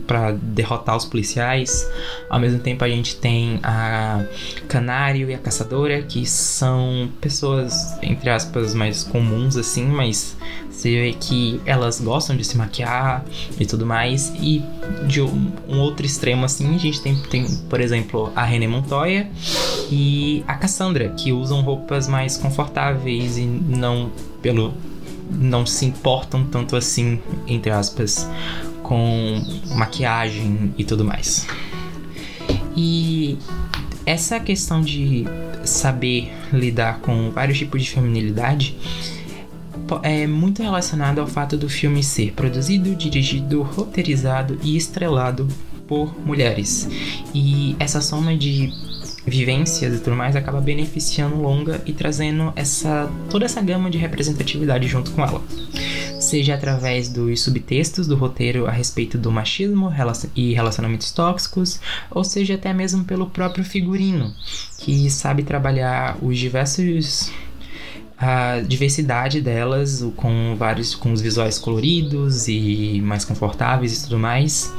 para 0.06 0.32
derrotar 0.32 0.96
os 0.96 1.04
policiais. 1.04 1.88
Ao 2.28 2.38
mesmo 2.38 2.60
tempo, 2.60 2.84
a 2.84 2.88
gente 2.88 3.16
tem 3.16 3.58
a 3.62 4.24
Canário 4.68 5.30
e 5.30 5.34
a 5.34 5.38
Caçadora, 5.38 6.02
que 6.02 6.24
são 6.40 7.10
pessoas, 7.20 7.98
entre 8.02 8.30
aspas, 8.30 8.74
mais 8.74 9.04
comuns 9.04 9.56
assim, 9.56 9.86
mas 9.86 10.36
você 10.70 10.90
vê 10.90 11.12
que 11.12 11.60
elas 11.66 12.00
gostam 12.00 12.36
de 12.36 12.44
se 12.44 12.56
maquiar 12.56 13.24
e 13.58 13.66
tudo 13.66 13.84
mais. 13.84 14.32
E 14.40 14.62
de 15.06 15.20
um, 15.20 15.52
um 15.68 15.78
outro 15.80 16.06
extremo 16.06 16.44
assim, 16.44 16.74
a 16.74 16.78
gente 16.78 17.00
tem, 17.00 17.16
tem, 17.22 17.46
por 17.68 17.80
exemplo, 17.80 18.32
a 18.34 18.44
René 18.44 18.66
Montoya 18.66 19.30
e 19.90 20.42
a 20.46 20.54
Cassandra, 20.54 21.10
que 21.10 21.32
usam 21.32 21.60
roupas 21.60 22.08
mais 22.08 22.36
confortáveis 22.36 23.36
e 23.36 23.44
não 23.44 24.10
pelo 24.40 24.72
não 25.30 25.64
se 25.64 25.86
importam 25.86 26.44
tanto 26.44 26.74
assim, 26.74 27.20
entre 27.46 27.70
aspas, 27.70 28.28
com 28.82 29.40
maquiagem 29.76 30.74
e 30.76 30.84
tudo 30.84 31.04
mais. 31.04 31.46
E 32.76 33.38
essa 34.06 34.40
questão 34.40 34.80
de 34.80 35.24
saber 35.64 36.32
lidar 36.52 37.00
com 37.00 37.30
vários 37.30 37.58
tipos 37.58 37.82
de 37.82 37.90
feminilidade 37.90 38.76
é 40.02 40.26
muito 40.26 40.62
relacionada 40.62 41.20
ao 41.20 41.26
fato 41.26 41.56
do 41.56 41.68
filme 41.68 42.02
ser 42.02 42.32
produzido, 42.32 42.94
dirigido, 42.94 43.62
roteirizado 43.62 44.58
e 44.62 44.76
estrelado 44.76 45.48
por 45.88 46.14
mulheres. 46.24 46.88
E 47.34 47.74
essa 47.78 48.00
soma 48.00 48.36
de 48.36 48.72
vivências 49.26 49.94
e 49.94 49.98
tudo 49.98 50.16
mais 50.16 50.34
acaba 50.36 50.60
beneficiando 50.60 51.36
Longa 51.36 51.82
e 51.84 51.92
trazendo 51.92 52.52
essa 52.56 53.10
toda 53.28 53.44
essa 53.44 53.60
gama 53.60 53.90
de 53.90 53.98
representatividade 53.98 54.86
junto 54.86 55.10
com 55.10 55.22
ela. 55.22 55.42
Seja 56.20 56.54
através 56.54 57.08
dos 57.08 57.40
subtextos 57.40 58.06
do 58.06 58.14
roteiro 58.14 58.66
a 58.66 58.70
respeito 58.70 59.16
do 59.16 59.32
machismo 59.32 59.90
e 60.36 60.52
relacionamentos 60.52 61.10
tóxicos, 61.10 61.80
ou 62.10 62.22
seja 62.22 62.54
até 62.54 62.72
mesmo 62.72 63.04
pelo 63.04 63.30
próprio 63.30 63.64
figurino, 63.64 64.32
que 64.78 65.10
sabe 65.10 65.42
trabalhar 65.42 66.16
os 66.22 66.38
diversos 66.38 67.32
a 68.18 68.60
diversidade 68.60 69.40
delas, 69.40 70.04
com 70.14 70.54
vários 70.54 70.94
com 70.94 71.10
os 71.10 71.22
visuais 71.22 71.58
coloridos 71.58 72.48
e 72.48 73.00
mais 73.02 73.24
confortáveis 73.24 73.96
e 73.96 74.02
tudo 74.04 74.18
mais 74.18 74.70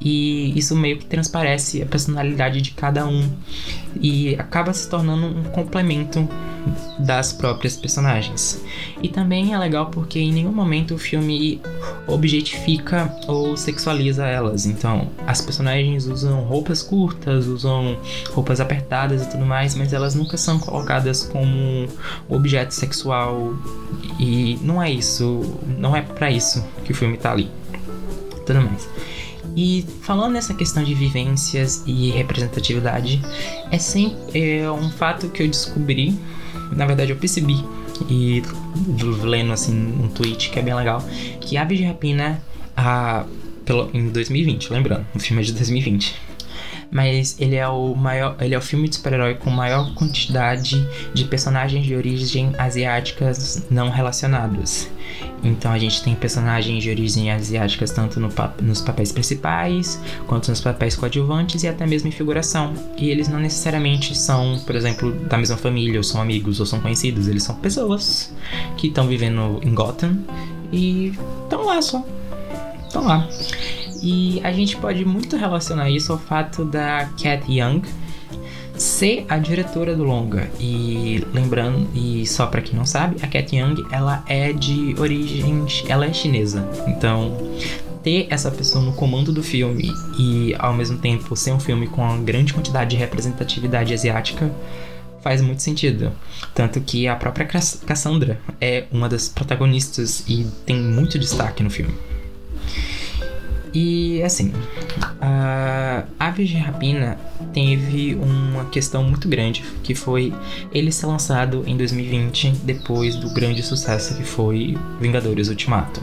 e 0.00 0.56
isso 0.56 0.76
meio 0.76 0.98
que 0.98 1.06
transparece 1.06 1.82
a 1.82 1.86
personalidade 1.86 2.60
de 2.60 2.70
cada 2.70 3.06
um 3.06 3.28
e 4.00 4.34
acaba 4.36 4.72
se 4.72 4.88
tornando 4.88 5.26
um 5.26 5.44
complemento 5.44 6.28
das 6.98 7.32
próprias 7.32 7.76
personagens. 7.76 8.62
E 9.02 9.08
também 9.08 9.54
é 9.54 9.58
legal 9.58 9.86
porque 9.86 10.18
em 10.18 10.32
nenhum 10.32 10.52
momento 10.52 10.94
o 10.94 10.98
filme 10.98 11.60
objetifica 12.06 13.12
ou 13.26 13.56
sexualiza 13.56 14.26
elas. 14.26 14.66
Então, 14.66 15.10
as 15.26 15.40
personagens 15.40 16.06
usam 16.06 16.42
roupas 16.42 16.82
curtas, 16.82 17.46
usam 17.46 17.96
roupas 18.30 18.60
apertadas 18.60 19.22
e 19.22 19.30
tudo 19.30 19.44
mais, 19.44 19.74
mas 19.74 19.92
elas 19.92 20.14
nunca 20.14 20.36
são 20.36 20.58
colocadas 20.58 21.24
como 21.24 21.88
objeto 22.28 22.72
sexual 22.72 23.54
e 24.18 24.58
não 24.62 24.82
é 24.82 24.90
isso, 24.90 25.58
não 25.78 25.96
é 25.96 26.02
para 26.02 26.30
isso 26.30 26.64
que 26.84 26.92
o 26.92 26.94
filme 26.94 27.16
tá 27.16 27.32
ali. 27.32 27.50
Tudo 28.46 28.62
mais. 28.62 28.88
E 29.58 29.84
falando 30.02 30.34
nessa 30.34 30.54
questão 30.54 30.84
de 30.84 30.94
vivências 30.94 31.82
e 31.84 32.10
representatividade, 32.10 33.20
é 33.72 33.76
sempre 33.76 34.60
é 34.60 34.70
um 34.70 34.88
fato 34.88 35.28
que 35.30 35.42
eu 35.42 35.48
descobri, 35.48 36.16
na 36.70 36.86
verdade 36.86 37.10
eu 37.10 37.16
percebi 37.16 37.56
e 38.08 38.40
lendo 39.24 39.52
assim 39.52 39.74
um 40.00 40.06
tweet 40.06 40.50
que 40.50 40.60
é 40.60 40.62
bem 40.62 40.74
legal, 40.74 41.02
que 41.40 41.56
Aves 41.56 41.76
de 41.76 41.84
Rapina 41.84 42.40
a, 42.76 43.26
pelo, 43.64 43.90
em 43.92 44.10
2020, 44.10 44.72
lembrando, 44.72 45.04
o 45.12 45.18
filme 45.18 45.42
é 45.42 45.44
de 45.44 45.52
2020 45.52 46.28
mas 46.90 47.36
ele 47.38 47.56
é 47.56 47.68
o 47.68 47.94
maior, 47.94 48.36
ele 48.40 48.54
é 48.54 48.58
o 48.58 48.62
filme 48.62 48.88
de 48.88 48.96
super-herói 48.96 49.34
com 49.34 49.50
maior 49.50 49.92
quantidade 49.94 50.88
de 51.12 51.24
personagens 51.24 51.84
de 51.84 51.94
origem 51.94 52.52
asiáticas 52.56 53.66
não 53.70 53.90
relacionados. 53.90 54.88
Então 55.42 55.72
a 55.72 55.78
gente 55.78 56.02
tem 56.02 56.14
personagens 56.14 56.82
de 56.82 56.90
origem 56.90 57.30
asiáticas 57.30 57.90
tanto 57.90 58.18
no, 58.18 58.28
nos 58.62 58.80
papéis 58.80 59.12
principais, 59.12 60.00
quanto 60.26 60.48
nos 60.48 60.60
papéis 60.60 60.96
coadjuvantes 60.96 61.62
e 61.62 61.68
até 61.68 61.86
mesmo 61.86 62.08
em 62.08 62.12
figuração. 62.12 62.74
E 62.96 63.10
eles 63.10 63.28
não 63.28 63.38
necessariamente 63.38 64.16
são, 64.16 64.58
por 64.66 64.74
exemplo, 64.74 65.12
da 65.26 65.38
mesma 65.38 65.56
família, 65.56 65.98
ou 65.98 66.04
são 66.04 66.20
amigos, 66.20 66.60
ou 66.60 66.66
são 66.66 66.80
conhecidos. 66.80 67.28
Eles 67.28 67.42
são 67.42 67.54
pessoas 67.56 68.32
que 68.76 68.88
estão 68.88 69.06
vivendo 69.06 69.60
em 69.62 69.74
Gotham 69.74 70.18
e 70.72 71.12
estão 71.44 71.66
lá 71.66 71.80
só. 71.80 72.04
Estão 72.86 73.04
lá. 73.04 73.28
E 74.02 74.40
a 74.44 74.52
gente 74.52 74.76
pode 74.76 75.04
muito 75.04 75.36
relacionar 75.36 75.90
isso 75.90 76.12
ao 76.12 76.18
fato 76.18 76.64
da 76.64 77.08
Cat 77.20 77.44
Young 77.48 77.82
ser 78.98 79.24
a 79.28 79.38
diretora 79.38 79.94
do 79.94 80.02
longa. 80.02 80.50
E 80.58 81.24
lembrando, 81.32 81.88
e 81.94 82.26
só 82.26 82.46
para 82.46 82.60
quem 82.60 82.76
não 82.76 82.84
sabe, 82.84 83.16
a 83.22 83.28
Cat 83.28 83.54
Young, 83.54 83.86
ela 83.92 84.24
é 84.26 84.52
de 84.52 84.96
origem, 84.98 85.64
ela 85.88 86.04
é 86.04 86.12
chinesa. 86.12 86.68
Então, 86.88 87.36
ter 88.02 88.26
essa 88.28 88.50
pessoa 88.50 88.84
no 88.84 88.92
comando 88.92 89.32
do 89.32 89.40
filme 89.40 89.92
e 90.18 90.52
ao 90.58 90.74
mesmo 90.74 90.98
tempo 90.98 91.36
ser 91.36 91.52
um 91.52 91.60
filme 91.60 91.86
com 91.86 92.02
uma 92.02 92.18
grande 92.18 92.52
quantidade 92.52 92.90
de 92.90 92.96
representatividade 92.96 93.94
asiática 93.94 94.50
faz 95.22 95.40
muito 95.40 95.62
sentido. 95.62 96.10
Tanto 96.52 96.80
que 96.80 97.06
a 97.06 97.14
própria 97.14 97.46
Cassandra 97.46 98.40
é 98.60 98.86
uma 98.90 99.08
das 99.08 99.28
protagonistas 99.28 100.24
e 100.26 100.44
tem 100.66 100.76
muito 100.76 101.20
destaque 101.20 101.62
no 101.62 101.70
filme. 101.70 101.94
E 103.72 104.22
assim, 104.22 104.52
a 105.20 106.04
Aves 106.18 106.48
de 106.48 106.56
Rapina 106.56 107.18
teve 107.52 108.14
uma 108.14 108.64
questão 108.66 109.04
muito 109.04 109.28
grande, 109.28 109.64
que 109.82 109.94
foi 109.94 110.32
ele 110.72 110.90
ser 110.92 111.06
lançado 111.06 111.62
em 111.66 111.76
2020, 111.76 112.50
depois 112.64 113.16
do 113.16 113.30
grande 113.30 113.62
sucesso 113.62 114.16
que 114.16 114.24
foi 114.24 114.76
Vingadores 115.00 115.48
Ultimato. 115.48 116.02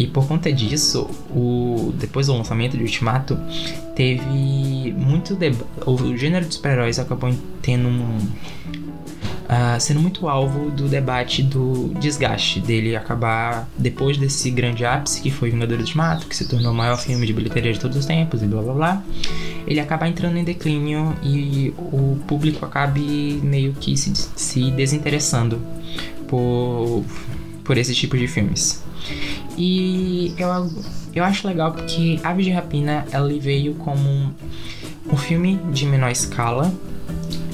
E 0.00 0.06
por 0.06 0.26
conta 0.26 0.50
disso, 0.50 1.10
o, 1.30 1.92
depois 1.98 2.26
do 2.28 2.34
lançamento 2.34 2.74
de 2.74 2.82
Ultimato, 2.82 3.38
teve 3.94 4.94
muito 4.96 5.36
o 5.86 6.16
gênero 6.16 6.46
de 6.46 6.54
super-heróis 6.54 6.98
acabou 6.98 7.34
tendo 7.60 7.88
um, 7.88 8.18
uh, 9.50 9.80
sendo 9.80 10.00
muito 10.00 10.28
alvo 10.28 10.70
do 10.70 10.88
debate 10.88 11.42
do 11.42 11.92
desgaste 11.98 12.60
dele 12.60 12.94
acabar 12.94 13.68
depois 13.76 14.16
desse 14.16 14.50
grande 14.50 14.84
ápice 14.84 15.20
que 15.20 15.30
foi 15.30 15.50
Vingadores 15.50 15.84
Ultimato, 15.86 16.26
que 16.26 16.36
se 16.36 16.46
tornou 16.46 16.72
o 16.72 16.74
maior 16.74 16.96
filme 16.96 17.26
de 17.26 17.32
bilheteria 17.32 17.72
de 17.72 17.80
todos 17.80 17.96
os 17.96 18.06
tempos 18.06 18.42
e 18.42 18.46
blá 18.46 18.62
blá 18.62 18.72
blá. 18.74 19.02
Ele 19.66 19.80
acaba 19.80 20.08
entrando 20.08 20.36
em 20.36 20.44
declínio 20.44 21.14
e 21.22 21.74
o 21.76 22.18
público 22.26 22.64
acabe 22.64 23.40
meio 23.42 23.72
que 23.72 23.96
se, 23.96 24.12
se 24.14 24.70
desinteressando 24.70 25.60
por, 26.28 27.04
por 27.64 27.76
esse 27.76 27.94
tipo 27.94 28.16
de 28.16 28.26
filmes. 28.26 28.82
E 29.58 30.32
eu, 30.38 30.48
eu 31.14 31.24
acho 31.24 31.46
legal 31.46 31.72
porque 31.72 32.20
Aves 32.22 32.46
de 32.46 32.52
Rapina 32.52 33.04
ela 33.10 33.28
veio 33.38 33.74
como 33.74 34.08
um, 34.08 34.32
um 35.12 35.16
filme 35.16 35.58
de 35.72 35.84
menor 35.86 36.10
escala 36.10 36.72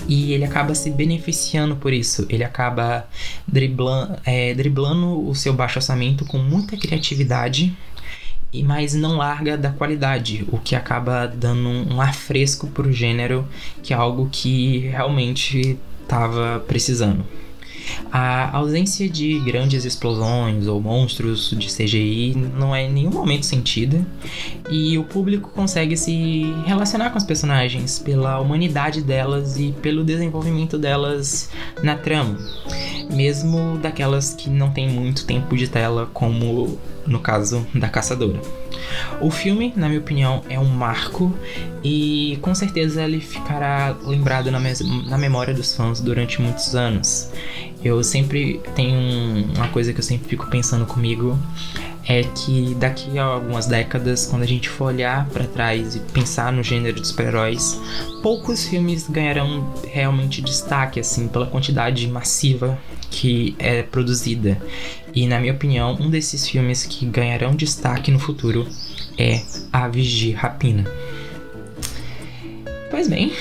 e 0.08 0.32
ele 0.32 0.44
acaba 0.44 0.74
se 0.74 0.90
beneficiando 0.90 1.76
por 1.76 1.92
isso. 1.92 2.26
Ele 2.28 2.44
acaba 2.44 3.06
driblando, 3.46 4.18
é, 4.24 4.54
driblando 4.54 5.28
o 5.28 5.34
seu 5.34 5.52
baixo 5.52 5.78
orçamento 5.78 6.24
com 6.24 6.38
muita 6.38 6.76
criatividade, 6.76 7.76
mas 8.64 8.94
não 8.94 9.16
larga 9.16 9.56
da 9.56 9.70
qualidade, 9.70 10.46
o 10.50 10.58
que 10.58 10.74
acaba 10.74 11.26
dando 11.26 11.68
um 11.68 12.00
ar 12.00 12.14
fresco 12.14 12.66
pro 12.68 12.92
gênero, 12.92 13.46
que 13.82 13.92
é 13.92 13.96
algo 13.96 14.28
que 14.30 14.78
realmente 14.88 15.78
estava 16.02 16.60
precisando. 16.66 17.24
A 18.10 18.56
ausência 18.56 19.08
de 19.08 19.38
grandes 19.40 19.84
explosões 19.84 20.66
ou 20.66 20.80
monstros 20.80 21.50
de 21.50 21.68
CGI 21.68 22.34
não 22.56 22.74
é 22.74 22.84
em 22.84 22.92
nenhum 22.92 23.10
momento 23.10 23.44
sentida, 23.44 24.04
e 24.70 24.98
o 24.98 25.04
público 25.04 25.50
consegue 25.50 25.96
se 25.96 26.52
relacionar 26.64 27.10
com 27.10 27.18
as 27.18 27.24
personagens 27.24 27.98
pela 27.98 28.40
humanidade 28.40 29.02
delas 29.02 29.58
e 29.58 29.74
pelo 29.82 30.04
desenvolvimento 30.04 30.78
delas 30.78 31.50
na 31.82 31.96
trama, 31.96 32.38
mesmo 33.10 33.78
daquelas 33.78 34.34
que 34.34 34.48
não 34.50 34.70
têm 34.70 34.88
muito 34.88 35.24
tempo 35.24 35.56
de 35.56 35.68
tela, 35.68 36.08
como 36.12 36.78
no 37.06 37.20
caso 37.20 37.66
da 37.74 37.88
Caçadora. 37.88 38.40
O 39.20 39.30
filme, 39.30 39.72
na 39.76 39.88
minha 39.88 40.00
opinião, 40.00 40.42
é 40.48 40.58
um 40.58 40.64
marco 40.64 41.32
e 41.82 42.38
com 42.42 42.54
certeza 42.54 43.02
ele 43.02 43.20
ficará 43.20 43.96
lembrado 44.02 44.50
na, 44.50 44.58
na 45.06 45.18
memória 45.18 45.54
dos 45.54 45.74
fãs 45.74 46.00
durante 46.00 46.40
muitos 46.40 46.74
anos. 46.74 47.30
Eu 47.86 48.02
sempre 48.02 48.60
tenho 48.74 49.46
uma 49.54 49.68
coisa 49.68 49.92
que 49.92 50.00
eu 50.00 50.02
sempre 50.02 50.28
fico 50.28 50.50
pensando 50.50 50.84
comigo 50.86 51.38
é 52.08 52.22
que 52.22 52.74
daqui 52.74 53.16
a 53.16 53.24
algumas 53.24 53.66
décadas, 53.66 54.26
quando 54.26 54.42
a 54.42 54.46
gente 54.46 54.68
for 54.68 54.86
olhar 54.86 55.28
para 55.28 55.44
trás 55.44 55.94
e 55.94 56.00
pensar 56.00 56.52
no 56.52 56.62
gênero 56.62 57.00
de 57.00 57.06
super-heróis, 57.06 57.80
poucos 58.22 58.66
filmes 58.66 59.08
ganharão 59.08 59.72
realmente 59.84 60.42
destaque 60.42 60.98
assim 60.98 61.28
pela 61.28 61.46
quantidade 61.46 62.08
massiva 62.08 62.76
que 63.08 63.54
é 63.58 63.82
produzida. 63.84 64.60
E 65.14 65.28
na 65.28 65.38
minha 65.38 65.52
opinião, 65.52 65.96
um 66.00 66.10
desses 66.10 66.48
filmes 66.48 66.84
que 66.84 67.06
ganharão 67.06 67.54
destaque 67.54 68.10
no 68.10 68.18
futuro 68.18 68.66
é 69.16 69.42
Aves 69.72 70.08
de 70.08 70.32
Rapina. 70.32 70.84
Pois 72.90 73.08
bem, 73.08 73.32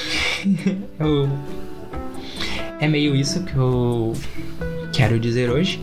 eu 1.00 1.30
é 2.80 2.88
meio 2.88 3.16
isso 3.16 3.44
que 3.44 3.56
eu 3.56 4.14
quero 4.92 5.20
dizer 5.20 5.50
hoje. 5.50 5.82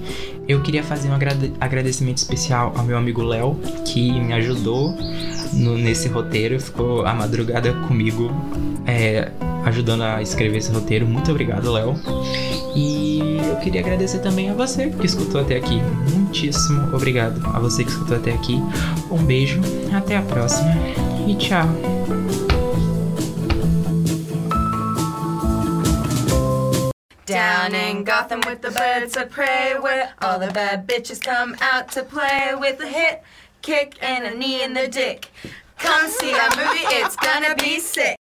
Eu 0.48 0.60
queria 0.62 0.82
fazer 0.82 1.08
um 1.08 1.14
agradecimento 1.60 2.18
especial 2.18 2.72
ao 2.76 2.84
meu 2.84 2.96
amigo 2.96 3.22
Léo, 3.22 3.58
que 3.84 4.10
me 4.10 4.32
ajudou 4.32 4.94
no, 5.52 5.78
nesse 5.78 6.08
roteiro, 6.08 6.58
ficou 6.60 7.06
a 7.06 7.14
madrugada 7.14 7.72
comigo, 7.86 8.30
é, 8.86 9.30
ajudando 9.64 10.02
a 10.02 10.20
escrever 10.20 10.58
esse 10.58 10.72
roteiro. 10.72 11.06
Muito 11.06 11.30
obrigado, 11.30 11.70
Léo. 11.70 11.94
E 12.74 13.38
eu 13.48 13.56
queria 13.56 13.80
agradecer 13.80 14.18
também 14.18 14.50
a 14.50 14.54
você 14.54 14.88
que 14.90 15.06
escutou 15.06 15.40
até 15.40 15.56
aqui. 15.56 15.80
Muitíssimo 16.10 16.94
obrigado 16.94 17.40
a 17.54 17.60
você 17.60 17.84
que 17.84 17.90
escutou 17.90 18.16
até 18.16 18.32
aqui. 18.32 18.60
Um 19.10 19.22
beijo, 19.22 19.60
até 19.92 20.16
a 20.16 20.22
próxima 20.22 20.74
e 21.28 21.36
tchau. 21.36 21.91
Down 27.32 27.74
in 27.74 28.04
Gotham 28.04 28.42
with 28.46 28.60
the 28.60 28.70
birds 28.70 29.16
of 29.16 29.30
prey, 29.30 29.74
where 29.80 30.12
all 30.20 30.38
the 30.38 30.50
bad 30.50 30.86
bitches 30.86 31.22
come 31.22 31.56
out 31.62 31.90
to 31.92 32.02
play 32.02 32.52
with 32.54 32.78
a 32.80 32.86
hit, 32.86 33.22
kick, 33.62 33.96
and 34.02 34.24
a 34.24 34.36
knee 34.36 34.62
in 34.62 34.74
the 34.74 34.86
dick. 34.86 35.30
Come 35.78 36.10
see 36.10 36.32
a 36.32 36.48
movie, 36.56 36.84
it's 36.88 37.16
gonna 37.16 37.54
be 37.56 37.80
sick. 37.80 38.18